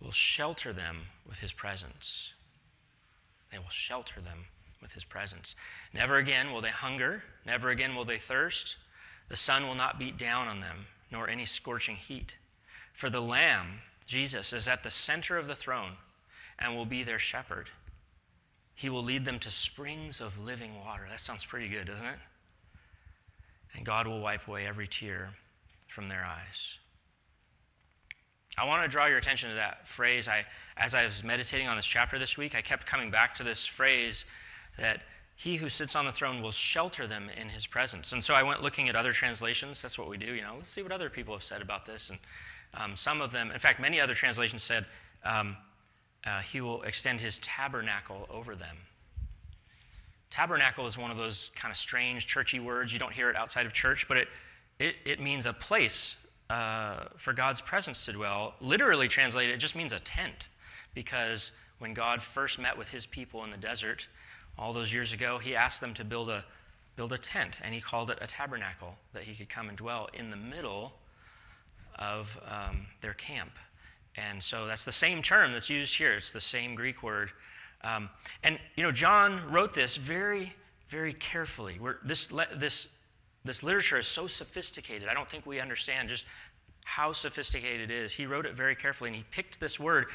will 0.00 0.12
shelter 0.12 0.72
them 0.72 1.00
with 1.26 1.38
his 1.38 1.52
presence. 1.52 2.32
They 3.52 3.58
will 3.58 3.68
shelter 3.68 4.20
them 4.20 4.46
with 4.80 4.92
his 4.92 5.04
presence. 5.04 5.56
Never 5.92 6.16
again 6.16 6.52
will 6.52 6.60
they 6.60 6.70
hunger, 6.70 7.22
never 7.44 7.70
again 7.70 7.94
will 7.94 8.04
they 8.04 8.18
thirst. 8.18 8.76
The 9.28 9.36
sun 9.36 9.66
will 9.66 9.74
not 9.74 9.98
beat 9.98 10.16
down 10.16 10.48
on 10.48 10.60
them, 10.60 10.86
nor 11.10 11.28
any 11.28 11.44
scorching 11.44 11.96
heat. 11.96 12.34
For 12.92 13.10
the 13.10 13.20
Lamb, 13.20 13.80
Jesus, 14.06 14.52
is 14.52 14.68
at 14.68 14.82
the 14.82 14.90
center 14.90 15.36
of 15.36 15.46
the 15.46 15.56
throne 15.56 15.92
and 16.58 16.74
will 16.74 16.86
be 16.86 17.02
their 17.02 17.18
shepherd. 17.18 17.68
He 18.74 18.88
will 18.88 19.02
lead 19.02 19.24
them 19.24 19.40
to 19.40 19.50
springs 19.50 20.20
of 20.20 20.38
living 20.38 20.78
water. 20.78 21.04
That 21.10 21.20
sounds 21.20 21.44
pretty 21.44 21.68
good, 21.68 21.88
doesn't 21.88 22.06
it? 22.06 22.18
and 23.74 23.86
God 23.86 24.06
will 24.06 24.20
wipe 24.20 24.48
away 24.48 24.66
every 24.66 24.88
tear 24.88 25.30
from 25.88 26.08
their 26.08 26.24
eyes. 26.24 26.78
I 28.56 28.64
want 28.64 28.82
to 28.82 28.88
draw 28.88 29.06
your 29.06 29.18
attention 29.18 29.50
to 29.50 29.54
that 29.54 29.86
phrase. 29.86 30.26
I, 30.26 30.44
as 30.76 30.94
I 30.94 31.04
was 31.04 31.22
meditating 31.22 31.68
on 31.68 31.76
this 31.76 31.86
chapter 31.86 32.18
this 32.18 32.36
week, 32.36 32.54
I 32.54 32.62
kept 32.62 32.86
coming 32.86 33.10
back 33.10 33.34
to 33.36 33.44
this 33.44 33.64
phrase 33.64 34.24
that 34.78 35.02
he 35.36 35.54
who 35.54 35.68
sits 35.68 35.94
on 35.94 36.04
the 36.04 36.12
throne 36.12 36.42
will 36.42 36.50
shelter 36.50 37.06
them 37.06 37.30
in 37.40 37.48
his 37.48 37.64
presence. 37.66 38.12
And 38.12 38.22
so 38.22 38.34
I 38.34 38.42
went 38.42 38.60
looking 38.60 38.88
at 38.88 38.96
other 38.96 39.12
translations. 39.12 39.80
That's 39.80 39.96
what 39.96 40.08
we 40.08 40.16
do, 40.16 40.34
you 40.34 40.42
know. 40.42 40.54
Let's 40.56 40.68
see 40.68 40.82
what 40.82 40.90
other 40.90 41.08
people 41.08 41.34
have 41.34 41.44
said 41.44 41.62
about 41.62 41.86
this. 41.86 42.10
And 42.10 42.18
um, 42.74 42.96
some 42.96 43.20
of 43.20 43.30
them, 43.30 43.52
in 43.52 43.58
fact, 43.60 43.78
many 43.78 44.00
other 44.00 44.14
translations 44.14 44.64
said, 44.64 44.84
um, 45.24 45.56
uh, 46.26 46.40
he 46.40 46.60
will 46.60 46.82
extend 46.82 47.20
his 47.20 47.38
tabernacle 47.38 48.26
over 48.30 48.56
them. 48.56 48.76
Tabernacle 50.30 50.86
is 50.86 50.98
one 50.98 51.12
of 51.12 51.16
those 51.16 51.52
kind 51.54 51.70
of 51.70 51.78
strange 51.78 52.26
churchy 52.26 52.58
words. 52.58 52.92
You 52.92 52.98
don't 52.98 53.12
hear 53.12 53.30
it 53.30 53.36
outside 53.36 53.64
of 53.64 53.72
church, 53.72 54.06
but 54.08 54.16
it, 54.16 54.28
it, 54.78 54.96
it 55.04 55.20
means 55.20 55.46
a 55.46 55.52
place 55.52 56.26
uh, 56.50 57.04
for 57.16 57.32
God's 57.32 57.60
presence 57.60 58.04
to 58.06 58.12
dwell. 58.12 58.54
Literally 58.60 59.08
translated, 59.08 59.54
it 59.54 59.58
just 59.58 59.76
means 59.76 59.92
a 59.92 60.00
tent, 60.00 60.48
because 60.94 61.52
when 61.78 61.94
God 61.94 62.22
first 62.22 62.58
met 62.58 62.76
with 62.76 62.88
his 62.88 63.06
people 63.06 63.44
in 63.44 63.50
the 63.50 63.56
desert 63.56 64.08
all 64.58 64.72
those 64.72 64.92
years 64.92 65.12
ago, 65.12 65.38
he 65.38 65.54
asked 65.56 65.80
them 65.80 65.94
to 65.94 66.04
build 66.04 66.30
a, 66.30 66.44
build 66.96 67.12
a 67.12 67.18
tent, 67.18 67.58
and 67.62 67.74
he 67.74 67.80
called 67.80 68.10
it 68.10 68.18
a 68.20 68.26
tabernacle, 68.26 68.94
that 69.12 69.22
he 69.22 69.34
could 69.34 69.48
come 69.48 69.68
and 69.68 69.78
dwell 69.78 70.08
in 70.14 70.30
the 70.30 70.36
middle 70.36 70.92
of 71.98 72.38
um, 72.48 72.86
their 73.00 73.14
camp. 73.14 73.52
And 74.16 74.42
so 74.42 74.66
that's 74.66 74.84
the 74.84 74.92
same 74.92 75.22
term 75.22 75.52
that's 75.52 75.70
used 75.70 75.96
here. 75.96 76.14
It's 76.14 76.32
the 76.32 76.40
same 76.40 76.74
Greek 76.74 77.02
word 77.02 77.30
Um, 77.82 78.10
and, 78.42 78.58
you 78.76 78.82
know, 78.82 78.90
John 78.90 79.40
wrote 79.50 79.72
this 79.72 79.96
very, 79.96 80.52
very 80.88 81.12
carefully. 81.14 81.78
We're, 81.80 81.98
this, 82.04 82.28
this, 82.56 82.97
this 83.44 83.62
literature 83.62 83.98
is 83.98 84.06
so 84.06 84.26
sophisticated. 84.26 85.08
I 85.08 85.14
don't 85.14 85.28
think 85.28 85.46
we 85.46 85.60
understand 85.60 86.08
just 86.08 86.24
how 86.84 87.12
sophisticated 87.12 87.90
it 87.90 87.94
is. 87.94 88.12
He 88.12 88.26
wrote 88.26 88.46
it 88.46 88.54
very 88.54 88.74
carefully, 88.74 89.08
and 89.08 89.16
he 89.16 89.24
picked 89.30 89.60
this 89.60 89.78
word, 89.78 90.06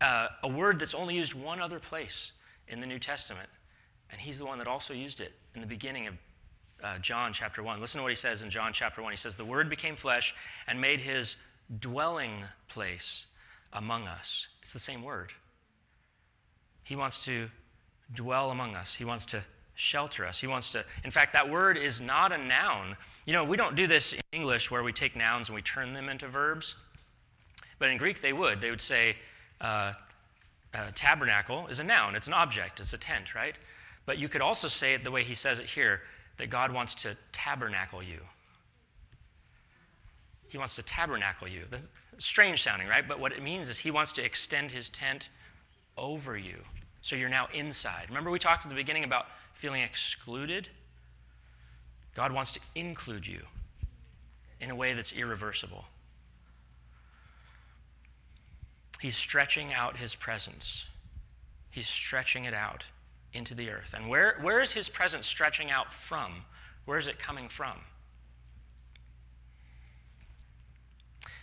uh, 0.00 0.28
a 0.42 0.48
word 0.48 0.78
that's 0.78 0.94
only 0.94 1.14
used 1.14 1.34
one 1.34 1.60
other 1.60 1.78
place 1.78 2.32
in 2.68 2.80
the 2.80 2.86
New 2.86 2.98
Testament. 2.98 3.48
And 4.10 4.20
he's 4.20 4.38
the 4.38 4.44
one 4.44 4.58
that 4.58 4.66
also 4.66 4.94
used 4.94 5.20
it 5.20 5.32
in 5.54 5.60
the 5.60 5.66
beginning 5.66 6.06
of 6.06 6.14
uh, 6.82 6.98
John 6.98 7.32
chapter 7.32 7.62
1. 7.62 7.80
Listen 7.80 7.98
to 7.98 8.02
what 8.02 8.10
he 8.10 8.16
says 8.16 8.42
in 8.42 8.50
John 8.50 8.72
chapter 8.72 9.02
1. 9.02 9.12
He 9.12 9.16
says, 9.16 9.36
The 9.36 9.44
Word 9.44 9.70
became 9.70 9.96
flesh 9.96 10.34
and 10.66 10.80
made 10.80 11.00
his 11.00 11.36
dwelling 11.80 12.44
place 12.68 13.26
among 13.72 14.06
us. 14.06 14.48
It's 14.62 14.72
the 14.72 14.78
same 14.78 15.02
word. 15.02 15.32
He 16.82 16.96
wants 16.96 17.24
to 17.24 17.48
dwell 18.14 18.50
among 18.50 18.76
us, 18.76 18.94
He 18.94 19.04
wants 19.04 19.26
to 19.26 19.42
shelter 19.76 20.26
us. 20.26 20.40
He 20.40 20.46
wants 20.46 20.72
to, 20.72 20.84
in 21.04 21.10
fact, 21.10 21.32
that 21.34 21.48
word 21.48 21.76
is 21.76 22.00
not 22.00 22.32
a 22.32 22.38
noun. 22.38 22.96
You 23.26 23.32
know, 23.32 23.44
we 23.44 23.56
don't 23.56 23.76
do 23.76 23.86
this 23.86 24.12
in 24.14 24.20
English 24.32 24.70
where 24.70 24.82
we 24.82 24.92
take 24.92 25.14
nouns 25.14 25.48
and 25.48 25.54
we 25.54 25.62
turn 25.62 25.92
them 25.92 26.08
into 26.08 26.26
verbs. 26.26 26.74
But 27.78 27.90
in 27.90 27.98
Greek, 27.98 28.20
they 28.20 28.32
would. 28.32 28.60
They 28.60 28.70
would 28.70 28.80
say, 28.80 29.16
uh, 29.60 29.92
uh, 30.74 30.90
tabernacle 30.94 31.66
is 31.68 31.80
a 31.80 31.84
noun, 31.84 32.14
it's 32.14 32.26
an 32.26 32.34
object, 32.34 32.80
it's 32.80 32.92
a 32.92 32.98
tent, 32.98 33.34
right? 33.34 33.54
But 34.04 34.18
you 34.18 34.28
could 34.28 34.40
also 34.40 34.68
say 34.68 34.94
it 34.94 35.04
the 35.04 35.10
way 35.10 35.22
he 35.22 35.34
says 35.34 35.58
it 35.58 35.66
here 35.66 36.02
that 36.38 36.50
God 36.50 36.72
wants 36.72 36.94
to 36.96 37.16
tabernacle 37.32 38.02
you. 38.02 38.20
He 40.48 40.58
wants 40.58 40.76
to 40.76 40.82
tabernacle 40.82 41.48
you. 41.48 41.62
That's 41.70 41.88
strange 42.18 42.62
sounding, 42.62 42.88
right? 42.88 43.06
But 43.06 43.20
what 43.20 43.32
it 43.32 43.42
means 43.42 43.68
is 43.68 43.78
he 43.78 43.90
wants 43.90 44.12
to 44.14 44.24
extend 44.24 44.70
his 44.70 44.88
tent 44.88 45.30
over 45.96 46.36
you. 46.36 46.56
So 47.02 47.16
you're 47.16 47.28
now 47.28 47.48
inside. 47.54 48.06
Remember, 48.08 48.30
we 48.30 48.38
talked 48.38 48.64
at 48.64 48.68
the 48.68 48.74
beginning 48.74 49.04
about 49.04 49.26
feeling 49.56 49.80
excluded? 49.80 50.68
God 52.14 52.30
wants 52.30 52.52
to 52.52 52.60
include 52.74 53.26
you 53.26 53.40
in 54.60 54.70
a 54.70 54.74
way 54.74 54.92
that's 54.92 55.12
irreversible. 55.12 55.84
He's 59.00 59.16
stretching 59.16 59.72
out 59.72 59.96
his 59.96 60.14
presence, 60.14 60.86
he's 61.70 61.88
stretching 61.88 62.44
it 62.44 62.54
out 62.54 62.84
into 63.32 63.54
the 63.54 63.70
earth. 63.70 63.94
And 63.94 64.08
where, 64.08 64.38
where 64.42 64.60
is 64.60 64.72
his 64.72 64.88
presence 64.88 65.26
stretching 65.26 65.70
out 65.70 65.92
from? 65.92 66.32
Where 66.84 66.98
is 66.98 67.06
it 67.06 67.18
coming 67.18 67.48
from? 67.48 67.78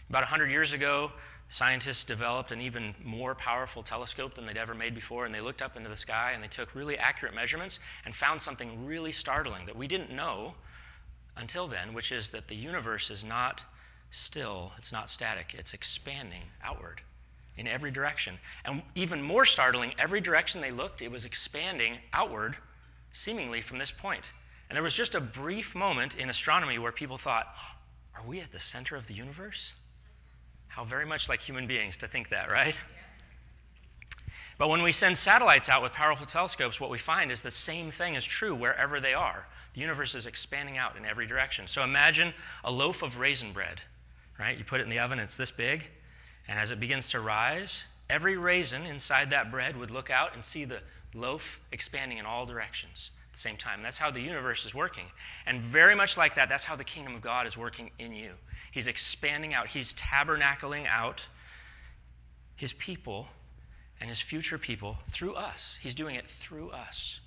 About 0.10 0.22
100 0.22 0.52
years 0.52 0.74
ago, 0.74 1.12
scientists 1.50 2.04
developed 2.04 2.52
an 2.52 2.62
even 2.62 2.96
more 3.04 3.36
powerful 3.36 3.84
telescope 3.84 4.34
than 4.36 4.46
they'd 4.46 4.58
ever 4.58 4.74
made 4.74 4.96
before, 4.96 5.26
and 5.26 5.34
they 5.34 5.42
looked 5.42 5.62
up 5.62 5.78
into 5.78 5.90
the 5.90 5.96
sky 5.96 6.32
and 6.34 6.44
they 6.44 6.48
took 6.48 6.74
really 6.74 6.98
accurate 6.98 7.36
measurements 7.36 7.80
and 8.06 8.16
found 8.16 8.42
something 8.42 8.86
really 8.86 9.12
startling 9.12 9.66
that 9.66 9.76
we 9.76 9.88
didn't 9.88 10.12
know 10.12 10.54
until 11.38 11.68
then, 11.68 11.94
which 11.94 12.12
is 12.12 12.30
that 12.30 12.48
the 12.48 12.56
universe 12.56 13.10
is 13.10 13.24
not 13.24 13.64
still, 14.10 14.72
it's 14.78 14.92
not 14.92 15.10
static, 15.10 15.56
it's 15.58 15.74
expanding 15.74 16.44
outward 16.64 17.02
in 17.58 17.68
every 17.68 17.92
direction. 17.92 18.38
And 18.66 18.82
even 18.96 19.22
more 19.22 19.46
startling, 19.46 19.94
every 19.98 20.22
direction 20.22 20.62
they 20.62 20.72
looked, 20.72 21.02
it 21.02 21.12
was 21.12 21.26
expanding 21.26 21.98
outward, 22.14 22.58
seemingly 23.12 23.62
from 23.62 23.78
this 23.78 23.92
point. 23.92 24.24
And 24.70 24.76
there 24.76 24.84
was 24.84 24.96
just 24.96 25.16
a 25.16 25.22
brief 25.22 25.76
moment 25.76 26.18
in 26.18 26.30
astronomy 26.30 26.80
where 26.80 26.92
people 26.92 27.18
thought, 27.18 27.48
are 28.16 28.24
we 28.26 28.40
at 28.40 28.52
the 28.52 28.60
center 28.60 28.96
of 28.96 29.08
the 29.08 29.14
universe? 29.14 29.74
How 30.74 30.84
very 30.84 31.06
much 31.06 31.30
like 31.30 31.40
human 31.40 31.68
beings 31.68 31.98
to 31.98 32.08
think 32.08 32.30
that, 32.30 32.50
right? 32.50 32.76
But 34.58 34.70
when 34.70 34.82
we 34.82 34.92
send 34.92 35.16
satellites 35.16 35.70
out 35.70 35.84
with 35.84 35.94
powerful 35.94 36.26
telescopes, 36.26 36.80
what 36.80 36.90
we 36.90 36.98
find 36.98 37.32
is 37.32 37.42
the 37.42 37.52
same 37.52 37.92
thing 37.92 38.16
is 38.16 38.26
true 38.26 38.56
wherever 38.56 39.00
they 39.00 39.14
are. 39.14 39.46
The 39.76 39.82
universe 39.82 40.16
is 40.16 40.26
expanding 40.26 40.80
out 40.80 40.98
in 40.98 41.06
every 41.06 41.28
direction. 41.28 41.68
So 41.68 41.84
imagine 41.84 42.34
a 42.64 42.72
loaf 42.72 43.04
of 43.04 43.20
raisin 43.20 43.54
bread, 43.54 43.82
right? 44.40 44.58
You 44.58 44.64
put 44.64 44.80
it 44.80 44.84
in 44.84 44.90
the 44.90 44.98
oven, 44.98 45.20
it's 45.20 45.38
this 45.38 45.52
big. 45.52 45.84
And 46.48 46.58
as 46.58 46.72
it 46.72 46.80
begins 46.80 47.08
to 47.10 47.20
rise, 47.20 47.84
every 48.10 48.36
raisin 48.36 48.88
inside 48.88 49.30
that 49.30 49.52
bread 49.52 49.78
would 49.78 49.92
look 49.92 50.10
out 50.10 50.34
and 50.34 50.44
see 50.44 50.66
the 50.66 50.80
loaf 51.14 51.60
expanding 51.72 52.18
in 52.18 52.26
all 52.26 52.48
directions 52.48 53.12
at 53.30 53.34
the 53.34 53.40
same 53.40 53.58
time. 53.58 53.84
That's 53.84 54.00
how 54.00 54.10
the 54.10 54.22
universe 54.22 54.66
is 54.66 54.74
working. 54.74 55.06
And 55.46 55.62
very 55.62 55.96
much 55.96 56.18
like 56.18 56.34
that, 56.34 56.50
that's 56.50 56.64
how 56.64 56.76
the 56.76 56.84
kingdom 56.84 57.14
of 57.14 57.22
God 57.22 57.46
is 57.46 57.56
working 57.56 57.92
in 58.00 58.12
you. 58.12 58.32
He's 58.74 58.88
expanding 58.88 59.54
out, 59.54 59.68
He's 59.68 59.94
tabernacling 59.94 60.88
out 60.88 61.24
His 62.56 62.74
people 62.74 63.28
and 64.02 64.10
His 64.10 64.20
future 64.20 64.58
people 64.58 64.98
through 65.10 65.36
us. 65.36 65.78
He's 65.82 65.96
doing 65.96 66.16
it 66.16 66.28
through 66.28 66.72
us. 66.72 67.22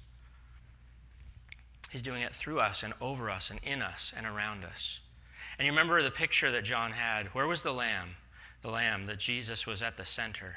He's 1.90 2.02
doing 2.02 2.22
it 2.22 2.34
through 2.34 2.60
us 2.60 2.82
and 2.82 2.92
over 3.00 3.30
us 3.30 3.50
and 3.50 3.60
in 3.62 3.80
us 3.80 4.12
and 4.14 4.26
around 4.26 4.64
us. 4.64 5.00
And 5.58 5.64
you 5.64 5.72
remember 5.72 6.02
the 6.02 6.10
picture 6.10 6.52
that 6.52 6.64
John 6.64 6.92
had. 6.92 7.28
Where 7.28 7.46
was 7.46 7.62
the 7.62 7.72
lamb? 7.72 8.16
the 8.66 8.72
Lamb, 8.72 9.06
that 9.06 9.18
Jesus 9.18 9.64
was 9.64 9.80
at 9.80 9.96
the 9.96 10.04
center. 10.04 10.56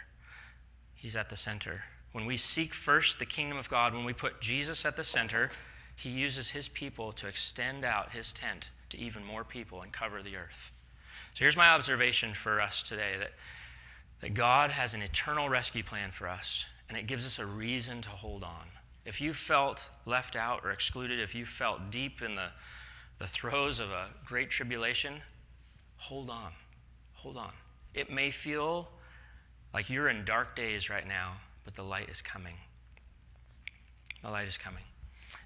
He's 0.96 1.16
at 1.16 1.30
the 1.30 1.38
center. 1.38 1.84
When 2.12 2.26
we 2.26 2.38
seek 2.38 2.74
first 2.74 3.20
the 3.20 3.26
kingdom 3.26 3.60
of 3.60 3.70
God, 3.70 3.94
when 3.94 4.04
we 4.04 4.14
put 4.14 4.42
Jesus 4.42 4.84
at 4.84 4.96
the 4.96 5.04
center, 5.04 5.52
he 5.96 6.10
uses 6.10 6.50
his 6.50 6.68
people 6.70 7.12
to 7.14 7.28
extend 7.28 7.86
out 7.86 8.12
his 8.12 8.34
tent 8.34 8.70
to 8.90 8.98
even 8.98 9.24
more 9.24 9.44
people 9.44 9.84
and 9.84 9.92
cover 9.92 10.24
the 10.24 10.36
earth. 10.36 10.72
So 11.40 11.46
here's 11.46 11.56
my 11.56 11.70
observation 11.70 12.34
for 12.34 12.60
us 12.60 12.84
today 12.84 13.14
that, 13.18 13.32
that 14.20 14.34
God 14.34 14.72
has 14.72 14.94
an 14.94 15.02
eternal 15.02 15.48
rescue 15.48 15.84
plan 15.84 16.12
for 16.12 16.28
us, 16.28 16.66
and 16.90 16.98
it 16.98 17.08
gives 17.08 17.26
us 17.26 17.40
a 17.40 17.46
reason 17.46 18.02
to 18.02 18.10
hold 18.10 18.44
on. 18.44 18.66
If 19.06 19.22
you 19.22 19.32
felt 19.32 19.88
left 20.06 20.36
out 20.36 20.66
or 20.66 20.72
excluded, 20.72 21.18
if 21.18 21.34
you 21.34 21.46
felt 21.46 21.92
deep 21.92 22.22
in 22.22 22.36
the, 22.36 22.48
the 23.20 23.28
throes 23.28 23.80
of 23.80 23.90
a 23.90 24.08
great 24.26 24.50
tribulation, 24.50 25.14
hold 25.96 26.30
on. 26.30 26.52
Hold 27.14 27.38
on. 27.38 27.54
It 27.94 28.12
may 28.12 28.32
feel 28.32 28.90
like 29.74 29.90
you're 29.90 30.10
in 30.10 30.26
dark 30.26 30.58
days 30.58 30.90
right 30.90 31.08
now, 31.08 31.38
but 31.64 31.74
the 31.74 31.84
light 31.84 32.10
is 32.10 32.22
coming. 32.22 32.56
The 34.24 34.30
light 34.30 34.50
is 34.50 34.58
coming. 34.58 34.84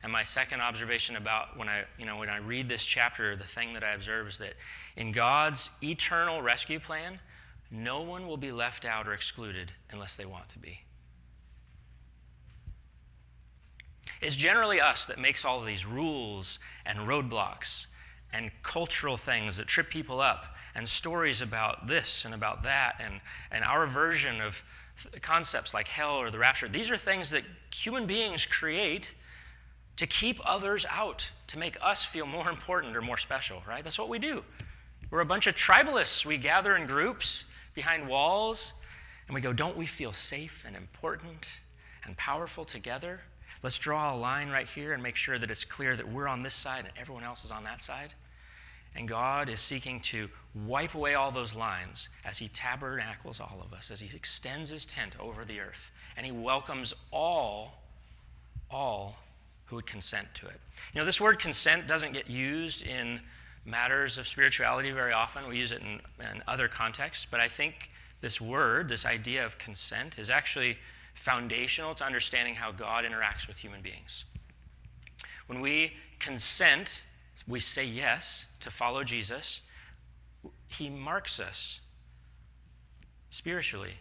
And 0.02 0.12
my 0.12 0.24
second 0.24 0.62
observation 0.62 1.15
about 1.15 1.58
when 1.58 1.67
I, 1.67 1.84
you 1.98 2.06
know, 2.06 2.17
when 2.17 2.30
I 2.30 2.38
read 2.38 2.69
this 2.69 2.86
chapter, 2.86 3.36
the 3.36 3.43
thing 3.43 3.74
that 3.74 3.84
I 3.84 3.91
observe 3.91 4.28
is 4.28 4.38
that 4.39 4.54
in 4.96 5.12
God's 5.12 5.69
eternal 5.82 6.41
rescue 6.41 6.80
plan, 6.80 7.19
no 7.72 8.02
one 8.02 8.28
will 8.28 8.38
be 8.38 8.52
left 8.52 8.86
out 8.86 9.08
or 9.08 9.13
excluded 9.13 9.72
unless 9.91 10.15
they 10.15 10.26
want 10.26 10.50
to 10.50 10.60
be. 10.60 10.80
It's 14.22 14.36
generally 14.36 14.80
us 14.80 15.06
that 15.08 15.19
makes 15.19 15.43
all 15.43 15.60
of 15.60 15.65
these 15.65 15.86
rules 15.86 16.60
and 16.86 17.00
roadblocks 17.00 17.88
and 18.32 18.52
cultural 18.62 19.17
things 19.17 19.58
that 19.58 19.67
trip 19.67 19.89
people 19.89 20.22
up 20.22 20.56
and 20.76 20.88
stories 20.88 21.41
about 21.41 21.88
this 21.88 22.26
and 22.26 22.34
about 22.34 22.63
that 22.63 22.96
and, 23.04 23.19
and 23.52 23.63
our 23.63 23.86
version 23.86 24.39
of 24.39 24.63
concepts 25.22 25.74
like 25.74 25.88
hell 25.88 26.15
or 26.15 26.32
the 26.32 26.39
rapture. 26.39 26.67
These 26.67 26.89
are 26.89 26.98
things 26.98 27.30
that 27.32 27.43
human 27.74 28.06
beings 28.06 28.46
create 28.46 29.13
to 29.98 30.08
keep 30.08 30.40
others 30.46 30.86
out, 30.90 31.30
to 31.48 31.60
make 31.60 31.78
us 31.82 32.04
feel 32.04 32.26
more 32.26 32.50
important 32.58 32.96
or 32.96 33.02
more 33.02 33.18
special, 33.18 33.62
right? 33.68 33.84
That's 33.84 34.00
what 34.00 34.10
we 34.10 34.20
do. 34.20 34.44
We're 35.12 35.22
a 35.22 35.26
bunch 35.26 35.48
of 35.48 35.56
tribalists. 35.56 36.26
We 36.26 36.38
gather 36.38 36.76
in 36.76 36.88
groups 36.88 37.46
behind 37.76 38.08
walls 38.08 38.74
and 39.28 39.36
we 39.36 39.42
go, 39.42 39.54
Don't 39.54 39.78
we 39.78 39.86
feel 39.86 40.12
safe 40.12 40.64
and 40.66 40.76
important 40.76 41.46
and 42.06 42.18
powerful 42.18 42.66
together? 42.66 43.20
Let's 43.62 43.80
draw 43.80 44.14
a 44.14 44.18
line 44.18 44.50
right 44.50 44.68
here 44.68 44.94
and 44.94 45.02
make 45.02 45.16
sure 45.16 45.40
that 45.40 45.50
it's 45.50 45.64
clear 45.64 45.96
that 45.96 46.08
we're 46.08 46.28
on 46.28 46.42
this 46.42 46.54
side 46.54 46.86
and 46.86 46.94
everyone 47.00 47.24
else 47.24 47.46
is 47.46 47.52
on 47.52 47.64
that 47.64 47.82
side. 47.82 48.14
And 48.96 49.08
God 49.08 49.50
is 49.50 49.62
seeking 49.62 50.02
to 50.02 50.30
wipe 50.68 50.94
away 50.94 51.16
all 51.16 51.32
those 51.32 51.56
lines 51.56 52.10
as 52.26 52.38
He 52.38 52.48
tabernacles 52.50 53.40
all 53.40 53.62
of 53.66 53.74
us, 53.74 53.90
as 53.90 54.00
He 54.00 54.16
extends 54.16 54.70
His 54.70 54.86
tent 54.86 55.16
over 55.20 55.46
the 55.46 55.60
earth. 55.60 55.92
And 56.18 56.26
He 56.26 56.32
welcomes 56.32 56.94
all, 57.12 57.82
all 58.70 59.16
who 59.74 59.78
would 59.78 59.88
consent 59.88 60.28
to 60.36 60.46
it. 60.46 60.60
You 60.94 61.00
know, 61.00 61.06
this 61.06 61.20
word 61.20 61.40
consent 61.40 61.88
doesn't 61.88 62.14
get 62.14 62.30
used 62.30 62.86
in 62.86 63.20
matters 63.66 64.20
of 64.20 64.28
spirituality 64.28 64.92
very 64.92 65.14
often. 65.14 65.48
We 65.48 65.58
use 65.58 65.72
it 65.72 65.82
in, 65.82 66.00
in 66.24 66.44
other 66.48 66.68
contexts. 66.68 67.26
But 67.26 67.40
I 67.40 67.48
think 67.48 67.90
this 68.22 68.40
word, 68.40 68.88
this 68.88 69.04
idea 69.04 69.44
of 69.44 69.58
consent, 69.58 70.20
is 70.20 70.30
actually 70.30 70.78
foundational 71.16 71.96
to 71.96 72.06
understanding 72.06 72.54
how 72.54 72.72
God 72.72 73.04
interacts 73.04 73.48
with 73.48 73.58
human 73.58 73.82
beings. 73.82 74.26
When 75.48 75.60
we 75.60 75.94
consent 76.20 77.04
we 77.48 77.60
say 77.60 77.84
yes 77.84 78.46
to 78.60 78.70
follow 78.70 79.04
Jesus, 79.04 79.62
he 80.68 80.88
marks 80.88 81.40
us 81.40 81.82
spiritually. 83.32 83.94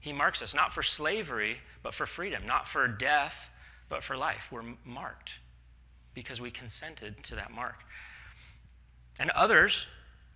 He 0.00 0.14
marks 0.14 0.40
us 0.40 0.54
not 0.54 0.72
for 0.72 0.82
slavery, 0.82 1.58
but 1.82 1.92
for 1.92 2.06
freedom, 2.06 2.46
not 2.46 2.66
for 2.66 2.88
death, 2.88 3.49
but 3.90 4.02
for 4.02 4.16
life. 4.16 4.48
We're 4.50 4.62
marked 4.86 5.40
because 6.14 6.40
we 6.40 6.50
consented 6.50 7.22
to 7.24 7.34
that 7.34 7.50
mark. 7.50 7.84
And 9.18 9.28
others, 9.30 9.86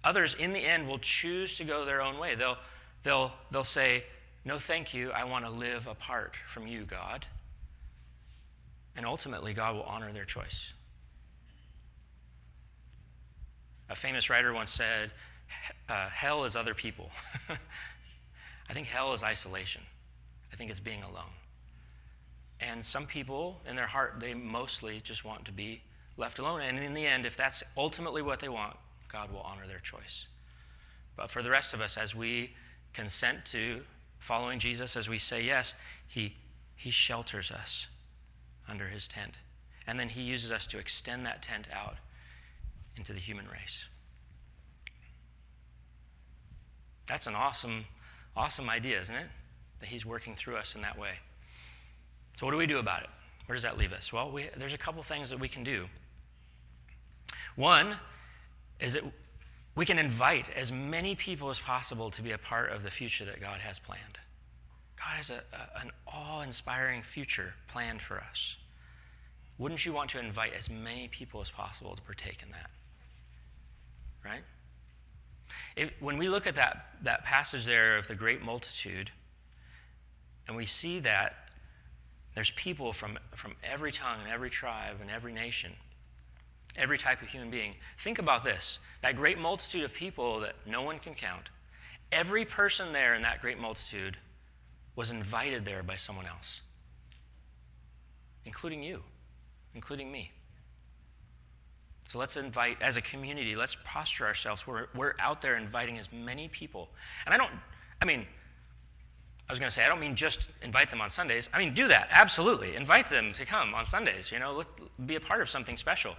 others 0.03 0.35
in 0.35 0.53
the 0.53 0.59
end 0.59 0.87
will 0.87 0.99
choose 0.99 1.57
to 1.57 1.65
go 1.65 1.87
their 1.87 2.03
own 2.03 2.19
way. 2.19 2.35
They'll, 2.35 2.59
they'll, 3.03 3.33
they'll 3.51 3.65
say, 3.65 4.05
No, 4.45 4.59
thank 4.59 4.93
you. 4.93 5.11
I 5.13 5.25
want 5.25 5.47
to 5.47 5.51
live 5.51 5.87
apart 5.87 6.37
from 6.47 6.67
you, 6.67 6.83
God. 6.83 7.25
And 8.97 9.07
ultimately, 9.07 9.55
God 9.55 9.75
will 9.75 9.85
honor 9.85 10.13
their 10.13 10.27
choice. 10.27 10.75
A 13.89 13.97
famous 13.97 14.29
writer 14.29 14.53
once 14.53 14.73
said, 14.73 15.11
uh, 15.89 16.09
Hell 16.09 16.45
is 16.45 16.57
other 16.57 16.75
people. 16.75 17.11
I 18.69 18.73
think 18.73 18.87
hell 18.87 19.13
is 19.13 19.23
isolation. 19.23 19.83
I 20.53 20.57
think 20.57 20.71
it's 20.71 20.81
being 20.81 21.03
alone. 21.03 21.31
And 22.71 22.85
some 22.85 23.07
people, 23.07 23.61
in 23.69 23.77
their 23.77 23.87
heart, 23.87 24.17
they 24.19 24.33
mostly 24.33 25.01
just 25.03 25.25
want 25.25 25.45
to 25.45 25.53
be 25.53 25.83
left 26.17 26.39
alone. 26.39 26.63
And 26.63 26.79
in 26.79 26.95
the 26.95 27.07
end, 27.07 27.27
if 27.27 27.37
that's 27.37 27.63
ultimately 27.77 28.23
what 28.23 28.41
they 28.41 28.49
want, 28.49 28.77
God 29.09 29.31
will 29.31 29.41
honor 29.41 29.67
their 29.67 29.81
choice. 29.81 30.27
But 31.17 31.31
for 31.31 31.43
the 31.43 31.51
rest 31.51 31.75
of 31.75 31.81
us, 31.81 31.97
as 31.97 32.15
we 32.15 32.55
consent 32.93 33.45
to 33.47 33.83
following 34.19 34.59
Jesus, 34.59 34.97
as 34.97 35.09
we 35.09 35.19
say 35.19 35.43
yes, 35.43 35.75
He, 36.09 36.35
he 36.77 36.91
shelters 36.91 37.51
us 37.51 37.89
under 38.69 38.87
His 38.87 39.07
tent. 39.07 39.35
And 39.87 40.01
then 40.01 40.09
He 40.09 40.23
uses 40.23 40.51
us 40.51 40.67
to 40.69 40.79
extend 40.79 41.27
that 41.27 41.43
tent 41.43 41.67
out 41.73 41.97
into 42.97 43.13
the 43.13 43.21
human 43.21 43.47
race. 43.47 43.85
That's 47.07 47.27
an 47.27 47.35
awesome, 47.35 47.85
awesome 48.35 48.71
idea, 48.71 49.01
isn't 49.01 49.15
it? 49.15 49.27
That 49.81 49.89
He's 49.91 50.07
working 50.07 50.35
through 50.35 50.57
us 50.57 50.75
in 50.75 50.81
that 50.81 50.99
way. 50.99 51.13
So, 52.35 52.47
what 52.47 52.53
do 52.53 52.59
we 52.59 52.67
do 52.67 52.79
about 52.79 53.03
it? 53.03 53.11
Where 53.47 53.55
does 53.55 53.63
that 53.63 53.79
leave 53.79 53.93
us? 53.93 54.13
Well, 54.13 54.31
we, 54.31 54.49
there's 54.57 54.75
a 54.75 54.79
couple 54.79 55.03
things 55.03 55.31
that 55.31 55.39
we 55.39 55.49
can 55.49 55.65
do. 55.65 55.87
One 57.57 57.97
is 58.81 58.95
that 58.95 59.05
we 59.77 59.87
can 59.87 59.99
invite 59.99 60.49
as 60.57 60.73
many 60.73 61.15
people 61.15 61.51
as 61.51 61.59
possible 61.59 62.11
to 62.11 62.23
be 62.23 62.33
a 62.33 62.39
part 62.39 62.71
of 62.71 62.83
the 62.83 62.91
future 62.91 63.25
that 63.25 63.41
God 63.41 63.61
has 63.61 63.79
planned. 63.79 64.19
God 64.97 65.17
has 65.17 65.31
a, 65.31 65.43
a, 65.53 65.81
an 65.81 65.91
awe 66.07 66.43
inspiring 66.43 67.03
future 67.03 67.55
planned 67.69 68.01
for 68.01 68.19
us. 68.19 68.57
Wouldn't 69.59 69.85
you 69.85 69.93
want 69.93 70.11
to 70.11 70.19
invite 70.19 70.53
as 70.59 70.69
many 70.69 71.09
people 71.09 71.41
as 71.41 71.51
possible 71.51 71.95
to 71.95 72.03
partake 72.03 72.43
in 72.43 72.51
that? 72.51 72.71
Right? 74.25 74.43
When 76.01 76.19
we 76.19 76.29
look 76.29 76.47
at 76.47 76.55
that, 76.55 76.87
that 77.03 77.25
passage 77.25 77.67
there 77.67 77.97
of 77.97 78.09
the 78.09 78.15
great 78.15 78.43
multitude, 78.43 79.11
and 80.49 80.57
we 80.57 80.67
see 80.67 80.99
that 81.01 81.44
there's 82.35 82.51
people 82.53 82.93
from, 82.93 83.19
from 83.35 83.55
every 83.63 83.93
tongue 83.93 84.19
and 84.25 84.33
every 84.33 84.51
tribe 84.51 84.97
and 85.01 85.11
every 85.11 85.33
nation, 85.33 85.73
every 86.77 86.99
type 86.99 87.23
of 87.23 87.29
human 87.29 87.51
being. 87.51 87.75
Think 87.99 88.19
about 88.19 88.45
this 88.45 88.81
that 89.03 89.17
great 89.17 89.39
multitude 89.39 89.85
of 89.85 89.93
people 89.95 90.41
that 90.41 90.55
no 90.67 90.83
one 90.83 90.99
can 90.99 91.15
count, 91.15 91.51
every 92.11 92.45
person 92.45 92.93
there 92.93 93.15
in 93.15 93.23
that 93.23 93.41
great 93.41 93.59
multitude 93.59 94.17
was 94.97 95.11
invited 95.11 95.65
there 95.65 95.83
by 95.83 95.97
someone 95.97 96.27
else, 96.27 96.61
including 98.45 98.83
you, 98.83 99.03
including 99.75 100.11
me. 100.11 100.31
So 102.07 102.19
let's 102.19 102.37
invite, 102.37 102.81
as 102.81 102.97
a 102.97 103.03
community, 103.03 103.57
let's 103.57 103.77
posture 103.85 104.27
ourselves. 104.27 104.67
We're, 104.67 104.87
we're 104.95 105.15
out 105.19 105.41
there 105.41 105.57
inviting 105.57 105.99
as 105.99 106.13
many 106.13 106.49
people. 106.49 106.91
And 107.25 107.35
I 107.35 107.39
don't, 107.39 107.51
I 108.01 108.05
mean, 108.05 108.27
I 109.49 109.53
was 109.53 109.59
going 109.59 109.69
to 109.69 109.75
say, 109.75 109.85
I 109.85 109.89
don't 109.89 110.01
mean 110.01 110.17
just 110.17 110.49
invite 110.63 110.91
them 110.91 111.01
on 111.01 111.11
Sundays. 111.11 111.51
I 111.53 111.59
mean, 111.59 111.75
do 111.75 111.87
that, 111.89 112.09
absolutely. 112.11 112.77
Invite 112.77 113.11
them 113.11 113.33
to 113.35 113.45
come 113.45 113.75
on 113.75 113.87
Sundays, 113.87 114.33
you 114.33 114.39
know, 114.39 114.63
be 115.05 115.17
a 115.17 115.21
part 115.21 115.43
of 115.43 115.51
something 115.51 115.77
special. 115.77 116.17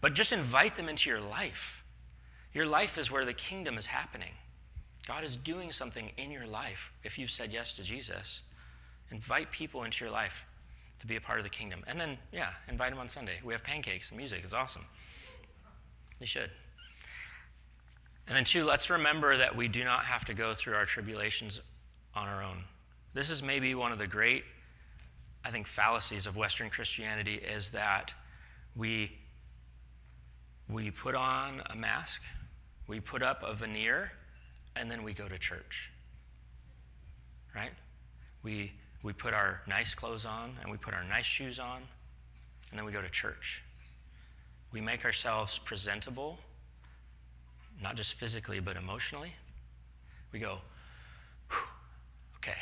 But 0.00 0.14
just 0.14 0.32
invite 0.32 0.76
them 0.76 0.88
into 0.88 1.10
your 1.10 1.20
life. 1.20 1.82
Your 2.54 2.66
life 2.66 2.96
is 2.96 3.10
where 3.10 3.24
the 3.24 3.32
kingdom 3.32 3.78
is 3.78 3.86
happening. 3.86 4.30
God 5.06 5.24
is 5.24 5.36
doing 5.36 5.72
something 5.72 6.10
in 6.18 6.30
your 6.30 6.46
life 6.46 6.92
if 7.02 7.18
you've 7.18 7.30
said 7.30 7.52
yes 7.52 7.72
to 7.74 7.82
Jesus. 7.82 8.42
Invite 9.10 9.50
people 9.50 9.84
into 9.84 10.04
your 10.04 10.12
life 10.12 10.44
to 11.00 11.06
be 11.06 11.16
a 11.16 11.20
part 11.20 11.38
of 11.38 11.44
the 11.44 11.50
kingdom. 11.50 11.82
And 11.86 12.00
then, 12.00 12.18
yeah, 12.32 12.50
invite 12.68 12.90
them 12.90 12.98
on 12.98 13.08
Sunday. 13.08 13.40
We 13.42 13.52
have 13.54 13.64
pancakes 13.64 14.10
and 14.10 14.18
music. 14.18 14.40
It's 14.44 14.52
awesome. 14.52 14.84
You 16.20 16.26
should. 16.26 16.50
And 18.26 18.36
then, 18.36 18.44
two, 18.44 18.64
let's 18.64 18.90
remember 18.90 19.36
that 19.36 19.56
we 19.56 19.68
do 19.68 19.82
not 19.82 20.04
have 20.04 20.24
to 20.26 20.34
go 20.34 20.54
through 20.54 20.74
our 20.74 20.84
tribulations 20.84 21.60
on 22.14 22.28
our 22.28 22.42
own. 22.42 22.64
This 23.14 23.30
is 23.30 23.42
maybe 23.42 23.74
one 23.74 23.92
of 23.92 23.98
the 23.98 24.06
great, 24.06 24.44
I 25.44 25.50
think, 25.50 25.66
fallacies 25.66 26.26
of 26.26 26.36
Western 26.36 26.70
Christianity 26.70 27.36
is 27.36 27.70
that 27.70 28.12
we, 28.76 29.12
we 30.68 30.90
put 30.90 31.14
on 31.14 31.62
a 31.70 31.76
mask, 31.76 32.22
we 32.86 33.00
put 33.00 33.22
up 33.22 33.42
a 33.42 33.54
veneer, 33.54 34.12
and 34.76 34.90
then 34.90 35.02
we 35.02 35.12
go 35.12 35.28
to 35.28 35.38
church. 35.38 35.90
Right? 37.54 37.72
We, 38.42 38.72
we 39.02 39.12
put 39.12 39.34
our 39.34 39.62
nice 39.66 39.94
clothes 39.94 40.24
on, 40.24 40.56
and 40.62 40.70
we 40.70 40.76
put 40.76 40.94
our 40.94 41.04
nice 41.04 41.24
shoes 41.24 41.58
on, 41.58 41.82
and 42.70 42.78
then 42.78 42.84
we 42.84 42.92
go 42.92 43.02
to 43.02 43.10
church. 43.10 43.62
We 44.70 44.80
make 44.80 45.04
ourselves 45.04 45.58
presentable, 45.58 46.38
not 47.82 47.96
just 47.96 48.14
physically, 48.14 48.60
but 48.60 48.76
emotionally. 48.76 49.32
We 50.30 50.38
go, 50.38 50.58
okay, 52.48 52.58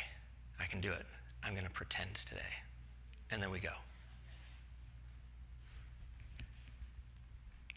I 0.59 0.65
can 0.65 0.81
do 0.81 0.91
it. 0.91 1.05
I'm 1.43 1.53
going 1.53 1.65
to 1.65 1.71
pretend 1.71 2.15
today. 2.15 2.41
And 3.31 3.41
then 3.41 3.51
we 3.51 3.59
go. 3.59 3.73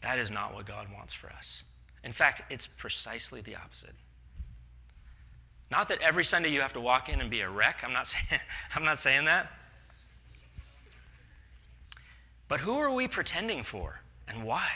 That 0.01 0.17
is 0.17 0.31
not 0.31 0.53
what 0.53 0.65
God 0.65 0.87
wants 0.93 1.13
for 1.13 1.29
us. 1.29 1.63
In 2.03 2.11
fact, 2.11 2.41
it's 2.49 2.65
precisely 2.65 3.41
the 3.41 3.55
opposite. 3.55 3.93
Not 5.69 5.87
that 5.89 6.01
every 6.01 6.25
Sunday 6.25 6.49
you 6.49 6.59
have 6.61 6.73
to 6.73 6.81
walk 6.81 7.07
in 7.07 7.21
and 7.21 7.29
be 7.29 7.41
a 7.41 7.49
wreck. 7.49 7.83
I'm 7.83 7.93
not 7.93 8.07
saying, 8.07 8.41
I'm 8.75 8.83
not 8.83 8.99
saying 8.99 9.25
that. 9.25 9.51
But 12.47 12.59
who 12.59 12.73
are 12.73 12.91
we 12.91 13.07
pretending 13.07 13.63
for? 13.63 14.01
And 14.27 14.43
why? 14.43 14.69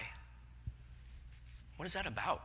What 1.77 1.85
is 1.85 1.93
that 1.93 2.05
about? 2.05 2.43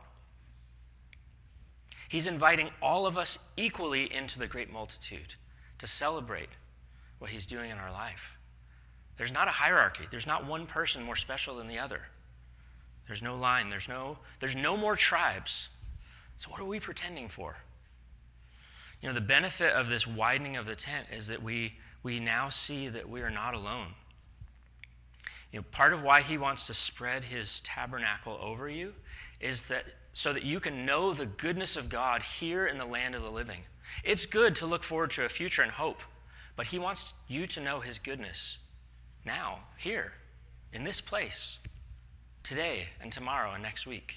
He's 2.11 2.27
inviting 2.27 2.69
all 2.81 3.07
of 3.07 3.17
us 3.17 3.39
equally 3.55 4.13
into 4.13 4.37
the 4.37 4.45
great 4.45 4.69
multitude 4.69 5.35
to 5.77 5.87
celebrate 5.87 6.49
what 7.19 7.31
he's 7.31 7.45
doing 7.45 7.71
in 7.71 7.77
our 7.77 7.89
life. 7.89 8.37
There's 9.15 9.31
not 9.31 9.47
a 9.47 9.51
hierarchy. 9.51 10.03
There's 10.11 10.27
not 10.27 10.45
one 10.45 10.65
person 10.65 11.03
more 11.03 11.15
special 11.15 11.55
than 11.55 11.69
the 11.69 11.79
other. 11.79 12.01
There's 13.07 13.23
no 13.23 13.37
line. 13.37 13.69
There's 13.69 13.87
no, 13.87 14.17
there's 14.41 14.57
no 14.57 14.75
more 14.75 14.97
tribes. 14.97 15.69
So, 16.35 16.51
what 16.51 16.59
are 16.59 16.65
we 16.65 16.81
pretending 16.81 17.29
for? 17.29 17.55
You 19.01 19.07
know, 19.07 19.15
the 19.15 19.21
benefit 19.21 19.71
of 19.71 19.87
this 19.87 20.05
widening 20.05 20.57
of 20.57 20.65
the 20.65 20.75
tent 20.75 21.07
is 21.15 21.27
that 21.27 21.41
we, 21.41 21.75
we 22.03 22.19
now 22.19 22.49
see 22.49 22.89
that 22.89 23.09
we 23.09 23.21
are 23.21 23.31
not 23.31 23.53
alone. 23.53 23.87
You 25.53 25.59
know, 25.59 25.65
part 25.71 25.93
of 25.93 26.03
why 26.03 26.23
he 26.23 26.37
wants 26.37 26.67
to 26.67 26.73
spread 26.73 27.23
his 27.23 27.61
tabernacle 27.61 28.37
over 28.41 28.67
you 28.67 28.93
is 29.39 29.69
that 29.69 29.85
so 30.13 30.33
that 30.33 30.43
you 30.43 30.59
can 30.59 30.85
know 30.85 31.13
the 31.13 31.25
goodness 31.25 31.75
of 31.75 31.89
God 31.89 32.21
here 32.21 32.67
in 32.67 32.77
the 32.77 32.85
land 32.85 33.15
of 33.15 33.23
the 33.23 33.29
living. 33.29 33.61
It's 34.03 34.25
good 34.25 34.55
to 34.57 34.65
look 34.65 34.83
forward 34.83 35.11
to 35.11 35.25
a 35.25 35.29
future 35.29 35.61
and 35.61 35.71
hope, 35.71 36.01
but 36.55 36.67
he 36.67 36.79
wants 36.79 37.13
you 37.27 37.45
to 37.47 37.61
know 37.61 37.79
his 37.79 37.99
goodness 37.99 38.57
now, 39.25 39.59
here, 39.77 40.13
in 40.73 40.83
this 40.83 40.99
place, 40.99 41.59
today 42.43 42.87
and 43.01 43.11
tomorrow 43.11 43.53
and 43.53 43.63
next 43.63 43.85
week. 43.85 44.15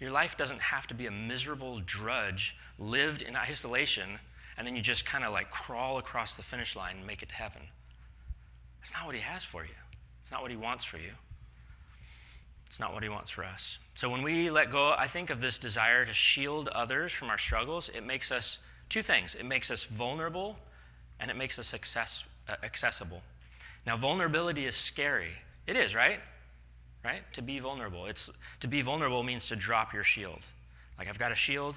Your 0.00 0.10
life 0.10 0.36
doesn't 0.36 0.60
have 0.60 0.86
to 0.88 0.94
be 0.94 1.06
a 1.06 1.10
miserable 1.10 1.80
drudge 1.86 2.58
lived 2.78 3.22
in 3.22 3.36
isolation 3.36 4.18
and 4.58 4.66
then 4.66 4.74
you 4.74 4.82
just 4.82 5.06
kind 5.06 5.24
of 5.24 5.32
like 5.32 5.50
crawl 5.50 5.98
across 5.98 6.34
the 6.34 6.42
finish 6.42 6.74
line 6.74 6.96
and 6.96 7.06
make 7.06 7.22
it 7.22 7.28
to 7.28 7.34
heaven. 7.34 7.62
That's 8.80 8.92
not 8.92 9.06
what 9.06 9.14
he 9.14 9.20
has 9.20 9.44
for 9.44 9.64
you. 9.64 9.74
It's 10.22 10.30
not 10.30 10.40
what 10.40 10.50
He 10.50 10.56
wants 10.56 10.84
for 10.84 10.98
you. 10.98 11.10
It's 12.72 12.80
not 12.80 12.94
what 12.94 13.02
He 13.02 13.10
wants 13.10 13.28
for 13.28 13.44
us. 13.44 13.78
So 13.92 14.08
when 14.08 14.22
we 14.22 14.48
let 14.48 14.72
go, 14.72 14.94
I 14.96 15.06
think 15.06 15.28
of 15.28 15.42
this 15.42 15.58
desire 15.58 16.06
to 16.06 16.12
shield 16.14 16.68
others 16.68 17.12
from 17.12 17.28
our 17.28 17.36
struggles, 17.36 17.90
it 17.90 18.02
makes 18.02 18.32
us 18.32 18.60
two 18.88 19.02
things 19.02 19.34
it 19.34 19.44
makes 19.44 19.70
us 19.70 19.84
vulnerable 19.84 20.56
and 21.20 21.30
it 21.30 21.36
makes 21.36 21.58
us 21.58 21.74
access, 21.74 22.24
uh, 22.48 22.54
accessible. 22.62 23.22
Now, 23.86 23.98
vulnerability 23.98 24.64
is 24.64 24.74
scary. 24.74 25.32
It 25.66 25.76
is, 25.76 25.94
right? 25.94 26.18
Right? 27.04 27.20
To 27.34 27.42
be 27.42 27.58
vulnerable. 27.58 28.06
It's 28.06 28.30
to 28.60 28.68
be 28.68 28.80
vulnerable 28.80 29.22
means 29.22 29.48
to 29.48 29.56
drop 29.56 29.92
your 29.92 30.04
shield. 30.04 30.40
Like 30.96 31.08
I've 31.08 31.18
got 31.18 31.30
a 31.30 31.34
shield, 31.34 31.74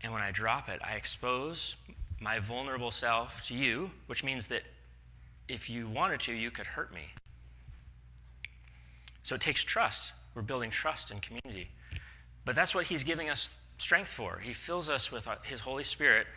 and 0.00 0.14
when 0.14 0.22
I 0.22 0.30
drop 0.30 0.70
it, 0.70 0.80
I 0.82 0.94
expose 0.94 1.76
my 2.20 2.38
vulnerable 2.38 2.90
self 2.90 3.44
to 3.48 3.54
you, 3.54 3.90
which 4.06 4.24
means 4.24 4.46
that 4.46 4.62
if 5.46 5.68
you 5.68 5.86
wanted 5.88 6.20
to, 6.20 6.32
you 6.32 6.50
could 6.50 6.64
hurt 6.64 6.94
me. 6.94 7.02
So 9.26 9.34
it 9.34 9.40
takes 9.40 9.64
trust. 9.64 10.12
We're 10.36 10.42
building 10.42 10.70
trust 10.70 11.10
in 11.10 11.18
community. 11.18 11.68
But 12.44 12.54
that's 12.54 12.76
what 12.76 12.86
he's 12.86 13.02
giving 13.02 13.28
us 13.28 13.50
strength 13.76 14.10
for. 14.10 14.38
He 14.38 14.52
fills 14.52 14.88
us 14.88 15.10
with 15.10 15.26
uh, 15.26 15.34
his 15.42 15.58
Holy 15.58 15.82
Spirit, 15.82 16.28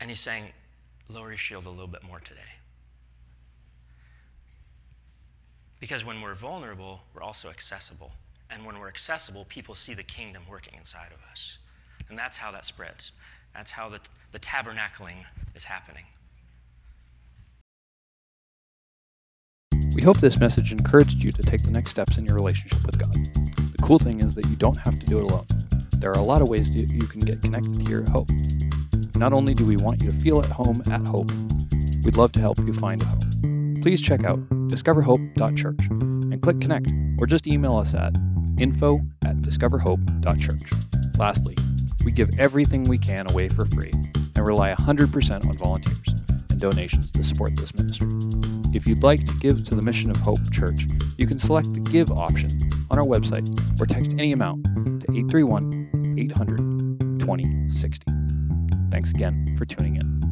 and 0.00 0.10
he's 0.10 0.18
saying, 0.18 0.46
lower 1.08 1.28
your 1.28 1.36
shield 1.36 1.66
a 1.66 1.70
little 1.70 1.86
bit 1.86 2.02
more 2.02 2.18
today. 2.18 2.40
Because 5.78 6.04
when 6.04 6.20
we're 6.20 6.34
vulnerable, 6.34 7.02
we're 7.14 7.22
also 7.22 7.50
accessible. 7.50 8.10
And 8.50 8.66
when 8.66 8.80
we're 8.80 8.88
accessible, 8.88 9.46
people 9.48 9.76
see 9.76 9.94
the 9.94 10.02
kingdom 10.02 10.42
working 10.50 10.74
inside 10.76 11.12
of 11.12 11.20
us. 11.30 11.58
And 12.08 12.18
that's 12.18 12.36
how 12.36 12.50
that 12.50 12.64
spreads. 12.64 13.12
That's 13.54 13.70
how 13.70 13.88
the, 13.88 14.00
the 14.32 14.40
tabernacling 14.40 15.24
is 15.54 15.62
happening. 15.62 16.02
Hope 20.08 20.20
this 20.20 20.38
message 20.38 20.72
encouraged 20.72 21.22
you 21.22 21.30
to 21.30 21.42
take 21.42 21.62
the 21.64 21.70
next 21.70 21.90
steps 21.90 22.16
in 22.16 22.24
your 22.24 22.34
relationship 22.34 22.82
with 22.86 22.96
God. 22.96 23.12
The 23.12 23.82
cool 23.82 23.98
thing 23.98 24.20
is 24.20 24.34
that 24.36 24.46
you 24.46 24.56
don't 24.56 24.78
have 24.78 24.98
to 24.98 25.04
do 25.04 25.18
it 25.18 25.24
alone. 25.24 25.44
There 25.96 26.10
are 26.10 26.18
a 26.18 26.22
lot 26.22 26.40
of 26.40 26.48
ways 26.48 26.70
to, 26.70 26.78
you 26.78 27.06
can 27.06 27.20
get 27.20 27.42
connected 27.42 27.86
here 27.86 28.00
at 28.00 28.08
Hope. 28.08 28.30
Not 29.16 29.34
only 29.34 29.52
do 29.52 29.66
we 29.66 29.76
want 29.76 30.00
you 30.00 30.10
to 30.10 30.16
feel 30.16 30.38
at 30.38 30.46
home 30.46 30.82
at 30.90 31.02
Hope, 31.02 31.30
we'd 32.04 32.16
love 32.16 32.32
to 32.32 32.40
help 32.40 32.58
you 32.60 32.72
find 32.72 33.02
a 33.02 33.04
home. 33.04 33.80
Please 33.82 34.00
check 34.00 34.24
out 34.24 34.38
discoverhope.church 34.70 35.90
and 35.90 36.40
click 36.40 36.58
connect 36.58 36.90
or 37.18 37.26
just 37.26 37.46
email 37.46 37.76
us 37.76 37.92
at 37.92 38.14
info 38.58 39.02
at 39.26 39.36
discoverhope.church. 39.42 40.72
Lastly, 41.18 41.54
we 42.06 42.12
give 42.12 42.30
everything 42.38 42.84
we 42.84 42.96
can 42.96 43.30
away 43.30 43.50
for 43.50 43.66
free 43.66 43.92
and 43.92 44.38
rely 44.38 44.72
100% 44.72 45.46
on 45.46 45.58
volunteers 45.58 46.14
and 46.58 46.72
donations 46.72 47.12
to 47.12 47.22
support 47.22 47.56
this 47.56 47.74
ministry. 47.74 48.08
If 48.74 48.86
you'd 48.86 49.02
like 49.02 49.24
to 49.24 49.32
give 49.34 49.64
to 49.64 49.74
the 49.74 49.82
mission 49.82 50.10
of 50.10 50.16
Hope 50.16 50.40
Church, 50.50 50.86
you 51.16 51.26
can 51.26 51.38
select 51.38 51.72
the 51.72 51.80
Give 51.80 52.10
option 52.10 52.70
on 52.90 52.98
our 52.98 53.04
website 53.04 53.48
or 53.80 53.86
text 53.86 54.14
any 54.14 54.32
amount 54.32 54.64
to 54.64 55.06
831 55.12 56.16
800 56.18 56.58
2060. 57.20 58.12
Thanks 58.90 59.10
again 59.10 59.54
for 59.56 59.64
tuning 59.64 59.96
in. 59.96 60.27